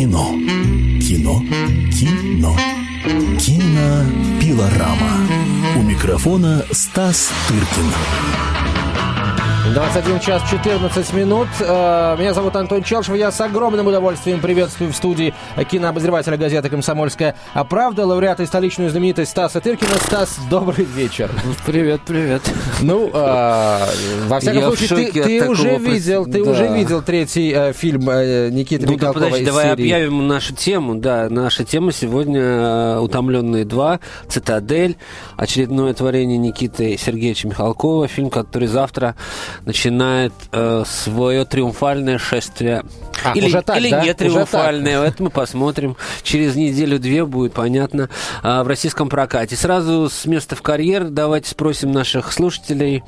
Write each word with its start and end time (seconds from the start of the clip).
Кино. 0.00 0.34
Кино. 0.98 1.42
Кино. 1.92 2.56
Кинопилорама. 3.38 5.28
У 5.76 5.82
микрофона 5.82 6.64
Стас 6.72 7.30
Тыркин. 7.46 7.92
21 9.74 10.18
час 10.18 10.42
14 10.50 11.12
минут. 11.12 11.46
Э, 11.60 12.16
меня 12.18 12.34
зовут 12.34 12.56
Антон 12.56 12.82
Челшев. 12.82 13.14
Я 13.14 13.30
с 13.30 13.40
огромным 13.40 13.86
удовольствием 13.86 14.40
приветствую 14.40 14.92
в 14.92 14.96
студии 14.96 15.32
кинообозревателя 15.70 16.36
газеты 16.36 16.68
«Комсомольская 16.68 17.36
правда», 17.68 18.04
лауреата 18.04 18.42
и 18.42 18.46
столичную 18.46 18.90
знаменитость 18.90 19.30
Стаса 19.30 19.60
Тыркина. 19.60 19.94
Стас, 20.06 20.38
добрый 20.50 20.84
вечер. 20.84 21.30
Привет, 21.66 22.00
привет. 22.04 22.42
Ну, 22.80 23.10
э, 23.14 23.86
во 24.26 24.40
всяком 24.40 24.60
Я 24.60 24.66
случае, 24.66 25.12
ты, 25.12 25.22
ты 25.40 25.48
уже 25.48 25.76
видел, 25.76 26.24
ты 26.24 26.44
да. 26.44 26.50
уже 26.50 26.66
видел 26.66 27.00
третий 27.02 27.52
э, 27.54 27.72
фильм 27.72 28.10
э, 28.10 28.50
Никиты 28.50 28.86
Ну, 28.86 28.94
Михалкова 28.94 29.24
подожди, 29.24 29.44
давай 29.44 29.64
серии. 29.66 29.72
объявим 29.74 30.26
нашу 30.26 30.52
тему. 30.52 30.96
Да, 30.96 31.28
наша 31.30 31.64
тема 31.64 31.92
сегодня 31.92 32.98
«Утомленные 32.98 33.64
два», 33.64 34.00
«Цитадель», 34.26 34.96
очередное 35.36 35.94
творение 35.94 36.38
Никиты 36.38 36.96
Сергеевича 36.98 37.46
Михалкова, 37.46 38.08
фильм, 38.08 38.30
который 38.30 38.66
завтра 38.66 39.14
начинает 39.64 40.32
э, 40.52 40.84
свое 40.86 41.44
триумфальное 41.44 42.18
шествие. 42.18 42.84
А, 43.24 43.32
или 43.34 43.46
уже 43.46 43.62
так, 43.62 43.76
или 43.78 43.90
да? 43.90 44.02
не 44.02 44.14
триумфальное, 44.14 45.02
это 45.02 45.22
мы 45.22 45.30
посмотрим. 45.30 45.96
Через 46.22 46.56
неделю-две 46.56 47.24
будет 47.24 47.52
понятно 47.52 48.08
а, 48.42 48.64
в 48.64 48.68
российском 48.68 49.08
прокате. 49.08 49.56
Сразу 49.56 50.08
с 50.08 50.24
места 50.26 50.56
в 50.56 50.62
карьер 50.62 51.04
давайте 51.04 51.50
спросим 51.50 51.92
наших 51.92 52.32
слушателей, 52.32 53.02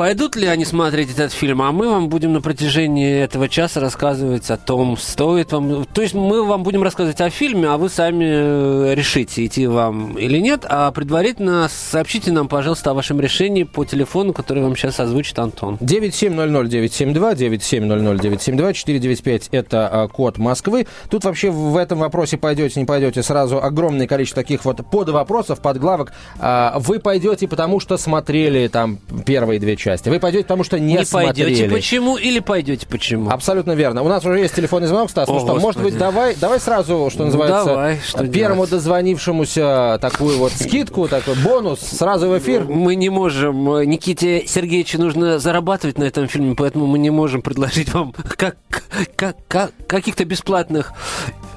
Пойдут 0.00 0.34
ли 0.34 0.46
они 0.46 0.64
смотреть 0.64 1.10
этот 1.10 1.30
фильм, 1.30 1.60
а 1.60 1.72
мы 1.72 1.90
вам 1.90 2.08
будем 2.08 2.32
на 2.32 2.40
протяжении 2.40 3.20
этого 3.20 3.50
часа 3.50 3.80
рассказывать 3.80 4.48
о 4.50 4.56
том, 4.56 4.96
стоит 4.96 5.52
вам... 5.52 5.84
То 5.84 6.00
есть 6.00 6.14
мы 6.14 6.42
вам 6.42 6.62
будем 6.62 6.82
рассказывать 6.82 7.20
о 7.20 7.28
фильме, 7.28 7.68
а 7.68 7.76
вы 7.76 7.90
сами 7.90 8.24
э, 8.24 8.94
решите, 8.94 9.44
идти 9.44 9.66
вам 9.66 10.16
или 10.16 10.38
нет. 10.38 10.64
А 10.66 10.90
предварительно 10.90 11.68
сообщите 11.68 12.32
нам, 12.32 12.48
пожалуйста, 12.48 12.92
о 12.92 12.94
вашем 12.94 13.20
решении 13.20 13.64
по 13.64 13.84
телефону, 13.84 14.32
который 14.32 14.62
вам 14.62 14.74
сейчас 14.74 15.00
озвучит 15.00 15.38
Антон. 15.38 15.76
9700-972, 15.82 17.34
9700-972, 17.34 18.72
495– 18.72 19.48
это 19.52 19.86
а, 19.86 20.08
код 20.08 20.38
Москвы. 20.38 20.86
Тут 21.10 21.24
вообще 21.24 21.50
в 21.50 21.76
этом 21.76 21.98
вопросе 21.98 22.38
пойдете, 22.38 22.80
не 22.80 22.86
пойдете, 22.86 23.22
сразу 23.22 23.62
огромное 23.62 24.06
количество 24.06 24.42
таких 24.42 24.64
вот 24.64 24.80
подвопросов, 24.90 25.60
подглавок. 25.60 26.14
А, 26.38 26.78
Вы 26.78 27.00
пойдете, 27.00 27.46
потому 27.46 27.80
что 27.80 27.98
смотрели 27.98 28.66
там 28.68 28.98
первые 29.26 29.60
две 29.60 29.76
части. 29.76 29.89
Вы 30.04 30.18
пойдете, 30.20 30.44
потому 30.44 30.64
что 30.64 30.78
не, 30.78 30.94
Не 30.94 31.04
смотрели. 31.04 31.44
пойдете 31.44 31.68
почему 31.68 32.16
или 32.16 32.38
пойдете 32.40 32.86
почему? 32.86 33.30
Абсолютно 33.30 33.72
верно. 33.72 34.02
У 34.02 34.08
нас 34.08 34.24
уже 34.24 34.38
есть 34.38 34.54
телефонный 34.54 34.86
звонок, 34.86 35.10
Стас. 35.10 35.28
О, 35.28 35.32
ну 35.32 35.38
что, 35.40 35.46
может 35.54 35.64
Господи. 35.64 35.84
быть, 35.84 35.98
давай, 35.98 36.36
давай 36.36 36.60
сразу, 36.60 37.08
что 37.10 37.24
называется, 37.24 37.64
давай, 37.64 37.98
что 38.06 38.26
первому 38.28 38.66
делать? 38.66 38.70
дозвонившемуся 38.70 39.98
такую 40.00 40.38
вот 40.38 40.52
скидку, 40.52 41.08
такой 41.08 41.34
бонус 41.36 41.80
сразу 41.80 42.28
в 42.28 42.38
эфир. 42.38 42.64
Мы 42.64 42.94
не 42.94 43.08
можем. 43.10 43.74
э, 43.74 43.84
Никите 43.86 44.46
Сергеевичу 44.46 44.98
нужно 45.00 45.38
зарабатывать 45.38 45.98
на 45.98 46.04
этом 46.04 46.28
фильме, 46.28 46.54
поэтому 46.54 46.86
мы 46.86 46.98
не 46.98 47.10
можем 47.10 47.42
предложить 47.42 47.92
вам 47.92 48.12
как, 48.36 48.56
как, 49.16 49.36
как- 49.48 49.72
каких-то 49.86 50.24
бесплатных 50.24 50.92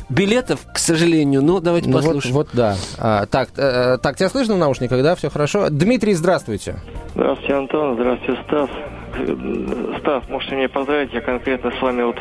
билетов, 0.10 0.62
к 0.74 0.78
сожалению. 0.78 1.42
Но 1.42 1.60
давайте 1.60 1.90
Ну 1.90 1.98
вот, 1.98 2.04
послушаем. 2.06 2.36
вот 2.36 2.50
да. 2.54 2.76
А, 2.98 3.26
так, 3.26 3.50
э, 3.58 3.98
так, 4.02 4.18
тебя 4.18 4.30
слышно 4.30 4.56
в 4.56 4.58
наушниках, 4.58 5.02
да? 5.04 5.16
Все 5.16 5.30
хорошо. 5.30 5.70
Дмитрий, 5.70 6.14
здравствуйте. 6.14 6.76
Здравствуйте, 7.16 7.54
Антон. 7.56 7.96
Здравствуйте, 7.96 8.42
Стас. 8.48 8.70
Э, 9.16 9.98
Стас, 10.00 10.28
можете 10.30 10.56
меня 10.56 10.70
поздравить, 10.70 11.14
я 11.14 11.22
конкретно 11.22 11.72
с 11.72 11.82
вами 11.82 12.04
вот 12.04 12.18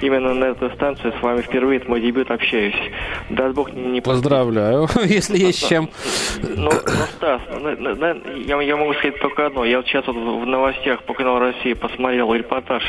именно 0.00 0.34
на 0.34 0.44
этой 0.46 0.70
станции, 0.72 1.12
с 1.18 1.22
вами 1.22 1.42
впервые, 1.42 1.78
это 1.78 1.88
мой 1.88 2.00
дебют, 2.00 2.30
общаюсь. 2.30 2.74
Дай 3.30 3.50
бог 3.52 3.72
не, 3.72 3.82
не 3.82 4.00
Поздравляю, 4.00 4.88
если 5.04 5.38
есть 5.38 5.62
с 5.62 5.68
чем. 5.68 5.90
Ну, 6.42 6.70
ну, 6.70 6.70
Стас, 7.16 7.40
ну, 7.60 7.68
я, 8.36 8.60
я 8.60 8.76
могу 8.76 8.94
сказать 8.94 9.18
только 9.20 9.46
одно. 9.46 9.64
Я 9.64 9.78
вот 9.78 9.86
сейчас 9.86 10.06
вот 10.06 10.16
в 10.16 10.46
новостях 10.46 11.02
по 11.02 11.14
каналу 11.14 11.38
России 11.38 11.72
посмотрел 11.72 12.32
репортаж 12.34 12.82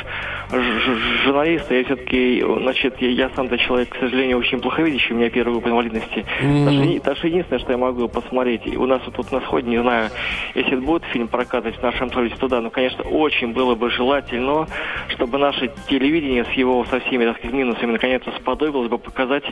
журналиста. 1.26 1.76
Я 1.76 1.84
все-таки, 1.86 2.44
значит, 2.62 3.02
я, 3.02 3.10
я 3.10 3.30
сам-то 3.36 3.58
человек, 3.58 3.90
к 3.90 4.00
сожалению, 4.00 4.38
очень 4.38 4.60
плоховидящий, 4.60 5.14
у 5.14 5.18
меня 5.18 5.30
первая 5.30 5.54
группа 5.54 5.70
инвалидности. 5.70 6.26
Не- 6.42 7.00
даже 7.00 7.28
единственное, 7.28 7.60
что 7.60 7.72
я 7.72 7.78
могу 7.78 8.08
посмотреть, 8.08 8.68
у 8.76 8.86
нас 8.86 9.02
вот 9.06 9.16
тут 9.16 9.32
на 9.32 9.42
сходе, 9.42 9.70
не 9.70 9.82
знаю, 9.82 10.10
если 10.56 10.76
будет 10.76 11.04
фильм 11.06 11.28
прокатывать 11.28 11.78
в 11.78 11.84
нашем 11.84 12.10
столице 12.10 12.38
туда, 12.38 12.62
ну, 12.62 12.70
конечно, 12.70 13.04
очень 13.04 13.47
было 13.54 13.76
бы 13.76 13.90
желательно, 13.90 14.68
чтобы 15.10 15.38
наше 15.38 15.72
телевидение 15.90 16.46
с 16.46 16.50
его, 16.52 16.86
со 16.86 17.00
всеми, 17.00 17.26
так 17.26 17.38
сказать, 17.38 17.56
минусами, 17.56 17.92
наконец-то 17.94 18.32
сподобилось 18.32 18.90
бы 18.90 18.98
показать 18.98 19.44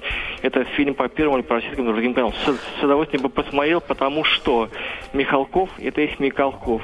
этот 0.41 0.67
фильм 0.69 0.93
по 0.93 1.07
первому 1.07 1.37
или 1.39 1.43
по 1.45 1.55
российскому 1.55 1.91
другим 1.91 2.13
каналам. 2.13 2.33
С, 2.45 2.79
с 2.79 2.83
удовольствием 2.83 3.23
бы 3.23 3.29
посмотрел, 3.29 3.81
потому 3.81 4.23
что 4.23 4.69
Михалков– 5.13 5.69
это 5.79 6.01
есть 6.01 6.19
Михалков. 6.19 6.81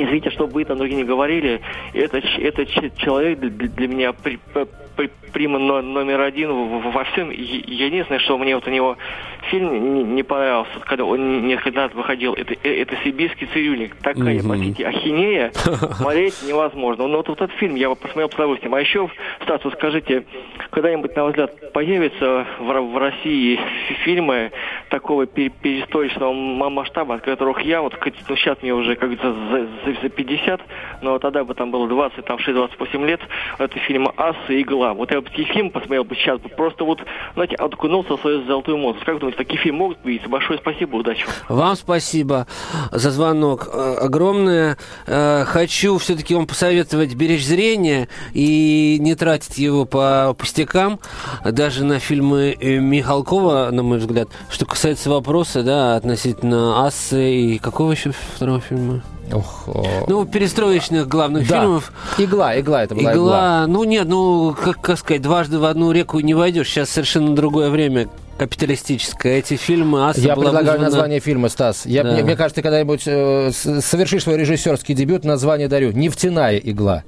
Извините, 0.00 0.30
что 0.30 0.46
бы 0.46 0.64
там 0.64 0.78
другие 0.78 0.98
не 0.98 1.04
говорили, 1.04 1.60
это, 1.92 2.22
ч- 2.22 2.40
это 2.42 2.64
ч- 2.66 2.92
человек 2.98 3.40
для, 3.40 3.50
для 3.68 3.88
меня 3.88 4.12
при, 4.12 4.38
при- 4.54 4.68
прима 5.06 5.58
но- 5.58 5.80
номер 5.82 6.20
один 6.20 6.50
во 6.52 7.04
всем. 7.04 7.30
Е- 7.30 7.62
Единственное, 7.66 8.18
что 8.18 8.36
мне 8.38 8.54
вот 8.56 8.66
у 8.66 8.70
него 8.70 8.96
фильм 9.50 9.94
не, 9.94 10.02
не 10.02 10.22
понравился, 10.22 10.70
когда 10.80 11.04
он 11.04 11.46
несколько 11.46 11.78
раз 11.78 11.94
выходил, 11.94 12.34
это, 12.34 12.54
э, 12.62 12.82
это 12.82 12.96
«Сибирский 13.04 13.46
цирюльник». 13.52 13.94
Такая, 13.96 14.34
простите, 14.48 14.86
ахинея, 14.86 15.50
смотреть 15.52 16.34
невозможно. 16.46 17.06
Но 17.06 17.18
вот, 17.18 17.28
вот 17.28 17.40
этот 17.40 17.56
фильм 17.58 17.76
я 17.76 17.88
посмотрел 17.94 18.30
с 18.30 18.34
удовольствием. 18.34 18.74
А 18.74 18.80
еще, 18.80 19.08
Стас, 19.42 19.62
вот 19.64 19.74
скажите, 19.74 20.24
когда-нибудь, 20.70 21.14
на 21.16 21.26
взгляд, 21.26 21.72
появятся 21.72 22.46
в, 22.58 22.64
в 22.92 22.96
России 22.98 23.56
фи- 23.56 23.94
фильмы 24.04 24.50
такого 24.90 25.26
пе- 25.26 25.50
перестоечного 25.50 26.32
м- 26.32 26.72
масштаба, 26.72 27.14
от 27.16 27.22
которых 27.22 27.60
я, 27.62 27.80
вот, 27.82 27.94
ну, 28.28 28.36
сейчас 28.36 28.60
мне 28.62 28.74
уже, 28.74 28.96
как 28.96 29.10
за, 29.22 29.32
за- 29.32 29.68
за 30.02 30.08
50, 30.08 30.60
но 31.02 31.18
тогда 31.18 31.44
бы 31.44 31.54
там 31.54 31.70
было 31.70 31.86
20, 31.88 32.24
там 32.24 32.38
6-28 32.38 33.06
лет, 33.06 33.20
это 33.58 33.78
фильм 33.80 34.08
«Ас» 34.16 34.36
и 34.48 34.60
«Игла». 34.62 34.87
Вот 34.94 35.10
я 35.10 35.20
бы 35.20 35.28
такие 35.28 35.46
фильмы 35.48 35.70
посмотрел 35.70 36.04
бы 36.04 36.14
сейчас, 36.14 36.40
просто 36.56 36.84
вот, 36.84 37.00
знаете, 37.34 37.56
откунулся 37.56 38.16
в 38.16 38.20
свою 38.20 38.44
золотую 38.46 38.78
молодость. 38.78 39.04
Как 39.04 39.18
думаете, 39.18 39.38
такие 39.38 39.58
фильмы 39.58 39.78
могут 39.78 39.98
появиться? 39.98 40.28
Большое 40.28 40.58
спасибо, 40.58 40.96
удачи 40.96 41.24
вам. 41.48 41.58
Вам 41.58 41.76
спасибо 41.76 42.46
за 42.92 43.10
звонок 43.10 43.68
э, 43.72 43.94
огромное. 44.00 44.76
Э, 45.06 45.44
Хочу 45.46 45.98
все-таки 45.98 46.34
вам 46.34 46.46
посоветовать 46.46 47.14
беречь 47.14 47.44
зрение 47.44 48.08
и 48.32 48.98
не 49.00 49.14
тратить 49.14 49.58
его 49.58 49.84
по 49.84 50.34
пустякам, 50.38 51.00
даже 51.44 51.84
на 51.84 51.98
фильмы 51.98 52.56
э, 52.60 52.78
Михалкова, 52.78 53.70
на 53.72 53.82
мой 53.82 53.98
взгляд. 53.98 54.28
Что 54.50 54.66
касается 54.66 55.10
вопроса, 55.10 55.62
да, 55.62 55.96
относительно 55.96 56.86
Ассы 56.86 57.34
и 57.34 57.58
какого 57.58 57.92
еще 57.92 58.12
второго 58.34 58.60
фильма? 58.60 59.02
Ох, 59.32 59.64
о. 59.68 60.04
Ну, 60.08 60.24
перестроечных 60.24 61.06
главных 61.08 61.46
Да. 61.48 61.60
фильмов. 61.60 61.92
Игла, 62.18 62.58
игла, 62.58 62.84
это 62.84 62.94
была 62.94 63.12
игла. 63.12 63.14
Игла, 63.14 63.66
ну 63.66 63.84
нет, 63.84 64.06
ну, 64.08 64.54
как, 64.60 64.80
как 64.80 64.98
сказать, 64.98 65.22
дважды 65.22 65.58
в 65.58 65.64
одну 65.64 65.92
реку 65.92 66.20
не 66.20 66.34
войдешь. 66.34 66.68
Сейчас 66.68 66.90
совершенно 66.90 67.34
другое 67.34 67.70
время 67.70 68.08
капиталистическое. 68.38 69.38
Эти 69.38 69.54
фильмы 69.56 70.08
Асса 70.08 70.20
Я 70.20 70.34
предлагаю 70.34 70.78
вызвана- 70.78 70.84
название 70.84 71.20
фильма, 71.20 71.48
Стас. 71.48 71.86
Я, 71.86 72.04
Да. 72.04 72.12
мне, 72.12 72.22
мне 72.22 72.36
кажется, 72.36 72.56
ты 72.56 72.62
когда-нибудь 72.62 73.02
э, 73.06 73.50
совершишь 73.52 74.22
свой 74.22 74.36
режиссерский 74.36 74.94
дебют, 74.94 75.24
название 75.24 75.68
дарю. 75.68 75.92
«Нефтяная 75.92 76.56
игла». 76.58 77.02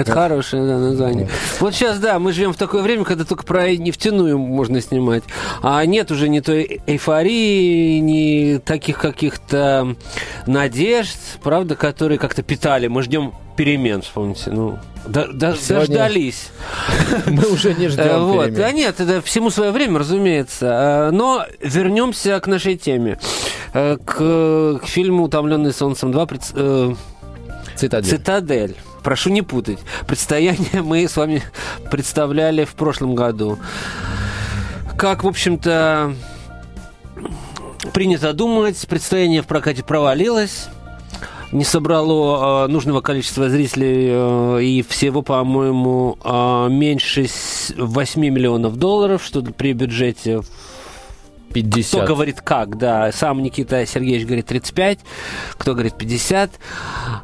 Это 0.00 0.12
хорошее 0.12 0.66
да, 0.66 0.78
название. 0.78 1.28
Вот 1.60 1.74
сейчас, 1.74 1.98
да, 1.98 2.18
мы 2.18 2.32
живем 2.32 2.52
в 2.52 2.56
такое 2.56 2.82
время, 2.82 3.04
когда 3.04 3.24
только 3.24 3.44
про 3.44 3.70
нефтяную 3.76 4.38
можно 4.38 4.80
снимать. 4.80 5.24
А 5.62 5.84
нет 5.86 6.10
уже 6.10 6.28
ни 6.28 6.40
той 6.40 6.80
эйфории, 6.86 7.98
ни 7.98 8.58
таких 8.58 8.98
каких-то 8.98 9.96
надежд, 10.46 11.16
правда, 11.42 11.74
которые 11.76 12.18
как-то 12.18 12.42
питали. 12.42 12.86
Мы 12.88 13.02
ждем 13.02 13.32
перемен, 13.56 14.02
вспомните. 14.02 14.50
Ну, 14.50 14.78
да- 15.06 15.28
да- 15.32 15.56
Сегодня- 15.56 15.86
дождались. 15.96 16.48
Мы 17.26 17.46
уже 17.48 17.72
не 17.74 17.86
Э, 17.86 17.88
ждем 17.88 18.26
Вот. 18.26 18.46
перемен. 18.46 18.64
А 18.64 18.72
нет, 18.72 19.00
это 19.00 19.22
всему 19.22 19.48
свое 19.50 19.70
время, 19.70 19.98
разумеется. 20.00 21.08
Э, 21.08 21.10
Но 21.10 21.44
вернемся 21.60 22.38
к 22.40 22.46
нашей 22.48 22.76
теме. 22.76 23.18
Э, 23.72 23.96
К, 24.04 24.78
к 24.82 24.86
фильму 24.86 25.24
«Утомленный 25.24 25.72
солнцем 25.72 26.10
2» 26.10 26.26
пред- 26.26 26.52
э, 26.54 26.94
Цитадель. 27.76 28.10
Цитадель. 28.10 28.76
Прошу 29.06 29.30
не 29.30 29.40
путать. 29.42 29.78
Предстояние 30.08 30.82
мы 30.82 31.06
с 31.06 31.16
вами 31.16 31.40
представляли 31.92 32.64
в 32.64 32.74
прошлом 32.74 33.14
году. 33.14 33.56
Как, 34.98 35.22
в 35.22 35.28
общем-то, 35.28 36.12
принято 37.92 38.32
думать, 38.32 38.84
предстояние 38.88 39.42
в 39.42 39.46
прокате 39.46 39.84
провалилось. 39.84 40.66
Не 41.52 41.62
собрало 41.62 42.64
э, 42.64 42.66
нужного 42.66 43.00
количества 43.00 43.48
зрителей 43.48 44.08
э, 44.10 44.62
и 44.64 44.82
всего, 44.82 45.22
по-моему, 45.22 46.18
э, 46.24 46.66
меньше 46.68 47.28
с- 47.28 47.72
8 47.78 48.20
миллионов 48.20 48.74
долларов, 48.74 49.22
что 49.24 49.40
при 49.40 49.72
бюджете 49.72 50.40
50. 51.52 52.02
Кто 52.02 52.14
говорит 52.14 52.40
как, 52.40 52.76
да. 52.78 53.10
Сам 53.12 53.42
Никита 53.42 53.84
Сергеевич 53.86 54.26
говорит 54.26 54.46
35, 54.46 54.98
кто 55.52 55.72
говорит 55.72 55.96
50. 55.96 56.50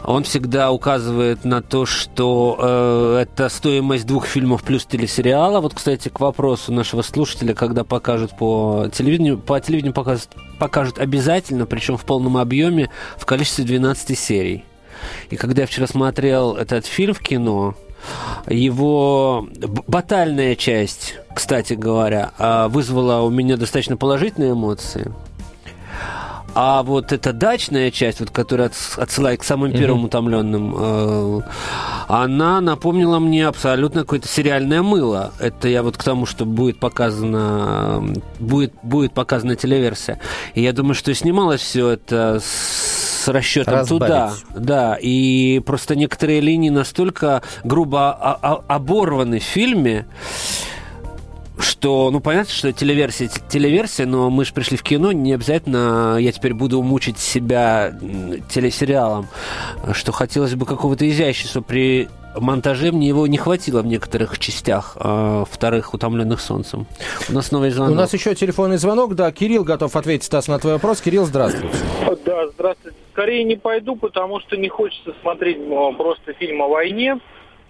Он 0.04 0.24
всегда 0.24 0.70
указывает 0.70 1.44
на 1.44 1.62
то, 1.62 1.86
что 1.86 2.58
э, 2.58 3.22
это 3.22 3.48
стоимость 3.48 4.06
двух 4.06 4.26
фильмов 4.26 4.62
плюс 4.62 4.86
телесериала. 4.86 5.60
Вот, 5.60 5.74
кстати, 5.74 6.08
к 6.08 6.20
вопросу 6.20 6.72
нашего 6.72 7.02
слушателя, 7.02 7.54
когда 7.54 7.84
покажут 7.84 8.36
по 8.36 8.88
телевидению, 8.92 9.38
по 9.38 9.60
телевидению 9.60 9.94
покажут, 9.94 10.30
покажут 10.58 10.98
обязательно, 10.98 11.66
причем 11.66 11.96
в 11.96 12.04
полном 12.04 12.36
объеме, 12.36 12.90
в 13.16 13.26
количестве 13.26 13.64
12 13.64 14.18
серий. 14.18 14.64
И 15.30 15.36
когда 15.36 15.62
я 15.62 15.66
вчера 15.66 15.86
смотрел 15.86 16.56
этот 16.56 16.86
фильм 16.86 17.14
в 17.14 17.20
кино, 17.20 17.74
его 18.48 19.46
батальная 19.86 20.56
часть, 20.56 21.14
кстати 21.34 21.74
говоря, 21.74 22.32
а, 22.38 22.68
вызвала 22.68 23.22
у 23.22 23.30
меня 23.30 23.56
достаточно 23.56 23.96
положительные 23.96 24.52
эмоции. 24.52 25.12
А 26.54 26.82
вот 26.82 27.12
эта 27.12 27.32
дачная 27.32 27.90
часть, 27.90 28.20
вот, 28.20 28.30
которая 28.30 28.70
отсылает 28.96 29.40
к 29.40 29.44
самым 29.44 29.72
первым 29.72 30.04
утомленным, 30.04 30.74
э, 30.76 31.40
она 32.08 32.60
напомнила 32.60 33.18
мне 33.18 33.46
абсолютно 33.46 34.02
какое-то 34.02 34.28
сериальное 34.28 34.82
мыло. 34.82 35.32
Это 35.38 35.68
я 35.68 35.82
вот 35.82 35.96
к 35.96 36.04
тому, 36.04 36.26
что 36.26 36.44
будет 36.44 36.78
показано, 36.78 38.04
будет, 38.38 38.74
будет 38.82 39.14
показана 39.14 39.56
телеверсия. 39.56 40.18
И 40.54 40.60
я 40.62 40.74
думаю, 40.74 40.94
что 40.94 41.14
снималось 41.14 41.62
все 41.62 41.88
это 41.88 42.38
с 42.44 43.01
с 43.22 43.28
расчетом 43.28 43.74
Разбавить. 43.74 44.02
туда. 44.02 44.32
Да, 44.54 44.98
и 45.00 45.60
просто 45.60 45.94
некоторые 45.94 46.40
линии 46.40 46.70
настолько 46.70 47.42
грубо 47.62 48.12
оборваны 48.12 49.38
в 49.38 49.44
фильме, 49.44 50.06
что, 51.58 52.10
ну, 52.10 52.20
понятно, 52.20 52.52
что 52.52 52.72
телеверсия, 52.72 53.30
телеверсия, 53.48 54.06
но 54.06 54.28
мы 54.30 54.44
же 54.44 54.52
пришли 54.52 54.76
в 54.76 54.82
кино, 54.82 55.12
не 55.12 55.32
обязательно 55.34 56.16
я 56.18 56.32
теперь 56.32 56.54
буду 56.54 56.82
мучить 56.82 57.18
себя 57.18 57.96
телесериалом, 58.50 59.28
что 59.92 60.10
хотелось 60.10 60.54
бы 60.54 60.66
какого-то 60.66 61.08
изящества 61.08 61.60
при 61.60 62.08
монтаже 62.34 62.92
мне 62.92 63.08
его 63.08 63.26
не 63.26 63.36
хватило 63.36 63.82
в 63.82 63.86
некоторых 63.86 64.38
частях 64.38 64.96
э, 64.98 65.44
вторых 65.50 65.92
«Утомленных 65.92 66.40
солнцем». 66.40 66.86
У 67.28 67.34
нас 67.34 67.52
новый 67.52 67.70
звонок. 67.70 67.92
У 67.92 67.94
нас 67.94 68.12
еще 68.14 68.34
телефонный 68.34 68.78
звонок, 68.78 69.14
да. 69.14 69.30
Кирилл 69.30 69.64
готов 69.64 69.94
ответить, 69.94 70.24
Стас, 70.24 70.48
на 70.48 70.58
твой 70.58 70.72
вопрос. 70.72 71.02
Кирилл, 71.02 71.26
здравствуйте. 71.26 71.76
Да, 72.24 72.48
здравствуйте. 72.54 72.96
Скорее 73.12 73.44
не 73.44 73.56
пойду, 73.56 73.96
потому 73.96 74.40
что 74.40 74.56
не 74.56 74.68
хочется 74.68 75.14
смотреть 75.20 75.58
просто 75.96 76.32
фильм 76.34 76.62
о 76.62 76.68
войне. 76.68 77.18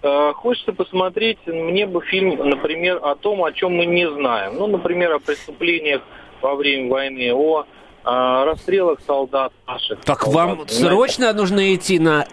Э, 0.01 0.31
хочется 0.33 0.71
посмотреть 0.71 1.39
мне 1.45 1.85
бы 1.85 2.01
фильм, 2.01 2.35
например, 2.49 2.99
о 3.01 3.15
том, 3.15 3.43
о 3.43 3.51
чем 3.51 3.75
мы 3.75 3.85
не 3.85 4.09
знаем. 4.09 4.55
Ну, 4.55 4.67
например, 4.67 5.13
о 5.13 5.19
преступлениях 5.19 6.01
во 6.41 6.55
время 6.55 6.89
войны, 6.89 7.33
о 7.33 7.65
э, 8.05 8.43
расстрелах 8.45 8.99
солдат 9.05 9.51
наших. 9.67 10.01
Так 10.01 10.21
солдат, 10.21 10.35
вам 10.35 10.49
понимаете? 10.51 10.75
срочно 10.75 11.33
нужно 11.33 11.75
идти 11.75 11.99
на 11.99 12.25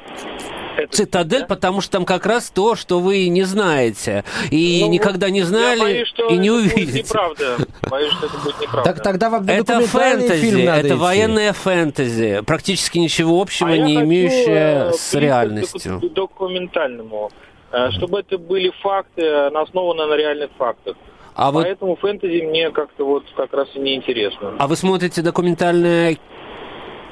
это, 0.76 0.96
Цитадель, 0.96 1.40
да? 1.40 1.46
потому 1.46 1.80
что 1.80 1.92
там 1.92 2.04
как 2.04 2.26
раз 2.26 2.50
то, 2.50 2.74
что 2.74 3.00
вы 3.00 3.28
не 3.28 3.42
знаете. 3.42 4.24
И 4.50 4.80
ну, 4.82 4.88
никогда 4.90 5.30
не 5.30 5.42
знали, 5.42 5.80
боюсь, 5.80 6.08
что 6.08 6.28
и 6.28 6.36
не 6.36 6.50
увидите. 6.50 7.02
неправда. 7.02 7.56
Боюсь, 7.88 8.12
что 8.14 8.26
это 8.26 8.38
будет 8.38 8.60
неправда. 8.60 8.92
Так 8.92 9.02
тогда 9.02 9.30
вам 9.30 9.48
Это 9.48 9.80
фэнтези, 9.80 10.40
фильм 10.40 10.64
надо 10.64 10.78
это 10.80 10.88
идти. 10.88 10.96
военная 10.96 11.52
фэнтези. 11.52 12.42
Практически 12.46 12.98
ничего 12.98 13.40
общего, 13.40 13.70
а 13.70 13.76
не 13.76 13.96
имеющее 13.96 14.90
э, 14.90 14.92
с 14.92 15.14
реальностью. 15.14 16.00
К 16.00 16.12
документальному. 16.12 17.30
Э, 17.72 17.90
чтобы 17.92 18.20
это 18.20 18.38
были 18.38 18.72
факты, 18.82 19.26
основанные 19.48 20.06
на 20.06 20.16
реальных 20.16 20.50
фактах. 20.56 20.96
А 21.34 21.52
Поэтому 21.52 21.92
вот... 21.92 22.00
фэнтези 22.00 22.42
мне 22.44 22.70
как-то 22.70 23.04
вот 23.04 23.24
как 23.36 23.52
раз 23.52 23.68
и 23.74 23.78
не 23.78 23.96
интересно. 23.96 24.54
А 24.58 24.66
вы 24.66 24.76
смотрите 24.76 25.22
документальное 25.22 26.16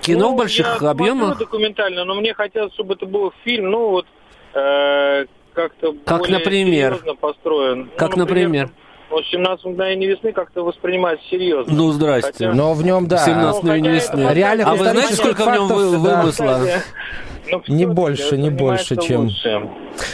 Кино 0.00 0.28
ну, 0.28 0.34
в 0.34 0.36
больших 0.38 0.80
я 0.80 0.90
объемах? 0.90 1.38
документально, 1.38 2.04
но 2.04 2.14
мне 2.14 2.34
хотелось, 2.34 2.72
чтобы 2.74 2.94
это 2.94 3.06
был 3.06 3.32
фильм, 3.44 3.70
ну 3.70 3.90
вот 3.90 4.06
э, 4.54 5.26
как-то 5.52 5.94
как, 6.04 6.20
более 6.20 6.38
например? 6.38 6.92
серьезно 6.94 7.14
построен. 7.14 7.90
Как, 7.96 8.16
ну, 8.16 8.22
например? 8.22 8.70
Вот 9.10 9.24
17 9.26 9.64
мгновений 9.64 10.06
весны 10.06 10.32
как-то 10.32 10.62
воспринимается 10.62 11.24
серьезно. 11.30 11.72
Ну, 11.72 11.92
здрасте. 11.92 12.32
Хотя... 12.32 12.52
Но 12.52 12.74
в 12.74 12.84
нем, 12.84 13.06
да. 13.06 13.18
17 13.18 13.62
мгновений 13.62 13.90
весны. 13.90 14.28
Реально, 14.32 14.70
а 14.70 14.74
вы 14.74 14.84
знаете, 14.84 15.14
сколько 15.14 15.44
в 15.44 15.52
нем 15.52 15.66
вы, 15.68 15.98
вымысла? 15.98 16.60
Ну, 17.50 17.62
не 17.68 17.86
больше, 17.86 18.36
не 18.36 18.50
больше, 18.50 18.96
чем... 18.96 19.22
Лучше. 19.22 19.70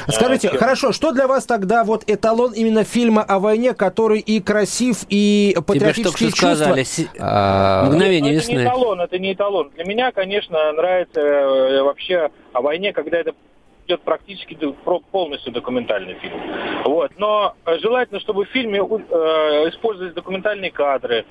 Скажите, 0.08 0.49
а, 0.49 0.56
хорошо, 0.56 0.93
что 0.93 1.12
для 1.12 1.26
вас 1.26 1.44
тогда 1.46 1.82
вот 1.82 2.05
эталон 2.06 2.52
именно 2.52 2.85
фильма 2.85 3.23
о 3.23 3.41
войне, 3.41 3.75
который 3.75 4.20
и 4.20 4.41
красив, 4.41 5.05
и 5.08 5.56
патриотические 5.67 6.31
Тебе 6.31 6.38
чувства? 6.38 6.55
сказали, 6.55 6.87
а... 7.19 7.87
мгновение 7.87 8.35
весны. 8.35 8.52
Это 8.52 8.61
не 8.61 8.64
эталон, 8.64 9.00
это 9.00 9.19
не 9.19 9.32
эталон. 9.32 9.70
Для 9.75 9.85
меня, 9.85 10.12
конечно, 10.12 10.73
нравится 10.73 11.20
э, 11.20 11.82
вообще 11.82 12.31
о 12.52 12.61
войне, 12.62 12.93
когда 12.93 13.19
это 13.19 13.35
идет 13.86 14.02
практически 14.02 14.56
полностью 15.10 15.52
документальный 15.52 16.14
фильм. 16.14 16.40
Вот. 16.84 17.12
Но 17.16 17.54
э, 17.64 17.78
желательно, 17.78 18.20
чтобы 18.20 18.44
в 18.44 18.48
фильме 18.48 18.78
э, 18.78 18.82
использовались 19.70 20.14
документальные 20.14 20.70
кадры, 20.70 21.25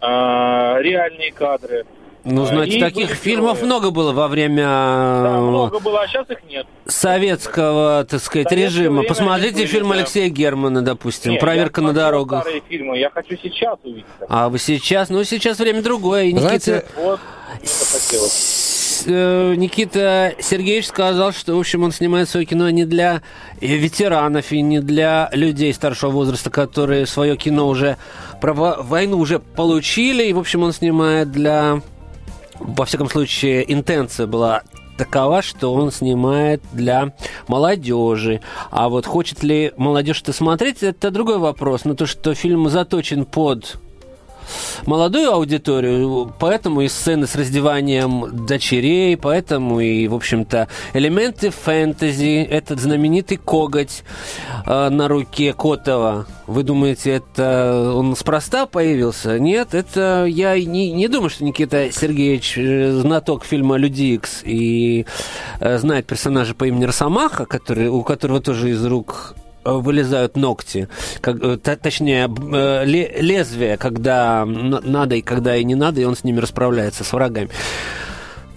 э, 0.00 0.06
реальные 0.06 1.32
кадры. 1.32 1.86
Ну, 2.24 2.44
знаете, 2.44 2.76
и 2.76 2.80
таких 2.80 3.10
фильмов 3.10 3.62
много 3.62 3.90
было 3.90 4.12
во 4.12 4.28
время... 4.28 4.64
Да, 4.64 5.40
много 5.40 5.78
было, 5.78 6.02
а 6.02 6.06
сейчас 6.08 6.28
их 6.28 6.42
нет. 6.44 6.66
Советского, 6.86 8.04
так 8.04 8.20
сказать, 8.20 8.48
Советское 8.48 8.82
режима. 8.82 9.02
Посмотрите 9.04 9.64
фильм. 9.66 9.92
Алексея 9.92 10.28
Германа, 10.28 10.82
допустим, 10.82 11.32
нет, 11.32 11.40
«Проверка 11.40 11.80
на 11.80 11.92
дорогах». 11.92 12.42
старые 12.42 12.62
фильмы, 12.68 12.98
я 12.98 13.08
хочу 13.10 13.36
сейчас 13.40 13.78
увидеть. 13.82 14.04
А 14.28 14.48
вы 14.48 14.58
сейчас? 14.58 15.08
Ну, 15.08 15.22
сейчас 15.24 15.58
время 15.58 15.80
другое. 15.80 16.24
И 16.24 16.32
Никита... 16.32 16.84
Вот, 16.96 17.20
э, 17.62 17.66
Никита 19.06 20.34
Сергеевич 20.40 20.86
сказал, 20.88 21.32
что, 21.32 21.56
в 21.56 21.58
общем, 21.58 21.82
он 21.82 21.92
снимает 21.92 22.28
свое 22.28 22.46
кино 22.46 22.70
не 22.70 22.84
для 22.84 23.22
ветеранов 23.60 24.52
и 24.52 24.60
не 24.62 24.80
для 24.80 25.28
людей 25.32 25.72
старшего 25.72 26.10
возраста, 26.10 26.50
которые 26.50 27.06
свое 27.06 27.36
кино 27.36 27.68
уже 27.68 27.96
про 28.40 28.52
войну 28.54 29.18
уже 29.18 29.38
получили, 29.38 30.24
и, 30.24 30.32
в 30.32 30.38
общем, 30.38 30.62
он 30.62 30.72
снимает 30.72 31.30
для 31.30 31.80
во 32.60 32.84
всяком 32.84 33.08
случае, 33.08 33.72
интенция 33.72 34.26
была 34.26 34.62
такова, 34.96 35.42
что 35.42 35.72
он 35.72 35.92
снимает 35.92 36.60
для 36.72 37.12
молодежи. 37.46 38.40
А 38.70 38.88
вот 38.88 39.06
хочет 39.06 39.42
ли 39.42 39.72
молодежь 39.76 40.20
это 40.22 40.32
смотреть, 40.32 40.82
это 40.82 41.10
другой 41.10 41.38
вопрос. 41.38 41.84
Но 41.84 41.94
то, 41.94 42.06
что 42.06 42.34
фильм 42.34 42.68
заточен 42.68 43.24
под 43.24 43.78
молодую 44.86 45.32
аудиторию, 45.32 46.32
поэтому 46.38 46.82
и 46.82 46.88
сцены 46.88 47.26
с 47.26 47.34
раздеванием 47.34 48.46
дочерей, 48.46 49.16
поэтому 49.16 49.80
и, 49.80 50.08
в 50.08 50.14
общем-то, 50.14 50.68
элементы 50.94 51.50
фэнтези, 51.50 52.42
этот 52.42 52.80
знаменитый 52.80 53.36
коготь 53.36 54.02
э, 54.66 54.88
на 54.88 55.08
руке 55.08 55.52
Котова. 55.52 56.26
Вы 56.46 56.62
думаете, 56.62 57.12
это 57.12 57.92
он 57.94 58.16
спроста 58.16 58.66
появился? 58.66 59.38
Нет, 59.38 59.74
это 59.74 60.24
я 60.26 60.58
не, 60.58 60.92
не 60.92 61.08
думаю, 61.08 61.30
что 61.30 61.44
Никита 61.44 61.90
Сергеевич 61.92 62.56
э, 62.56 62.92
знаток 62.92 63.44
фильма 63.44 63.76
«Люди 63.76 64.14
Икс» 64.14 64.42
и 64.44 65.06
э, 65.60 65.78
знает 65.78 66.06
персонажа 66.06 66.54
по 66.54 66.64
имени 66.64 66.84
Росомаха, 66.84 67.44
который, 67.46 67.88
у 67.88 68.02
которого 68.02 68.40
тоже 68.40 68.70
из 68.70 68.84
рук 68.84 69.34
вылезают 69.64 70.36
ногти, 70.36 70.88
как, 71.20 71.42
э, 71.42 71.56
точнее, 71.56 72.28
э, 72.28 72.84
лезвие, 72.84 73.76
когда 73.76 74.44
надо 74.44 75.16
и 75.16 75.22
когда 75.22 75.56
и 75.56 75.64
не 75.64 75.74
надо, 75.74 76.00
и 76.00 76.04
он 76.04 76.16
с 76.16 76.24
ними 76.24 76.40
расправляется, 76.40 77.04
с 77.04 77.12
врагами. 77.12 77.50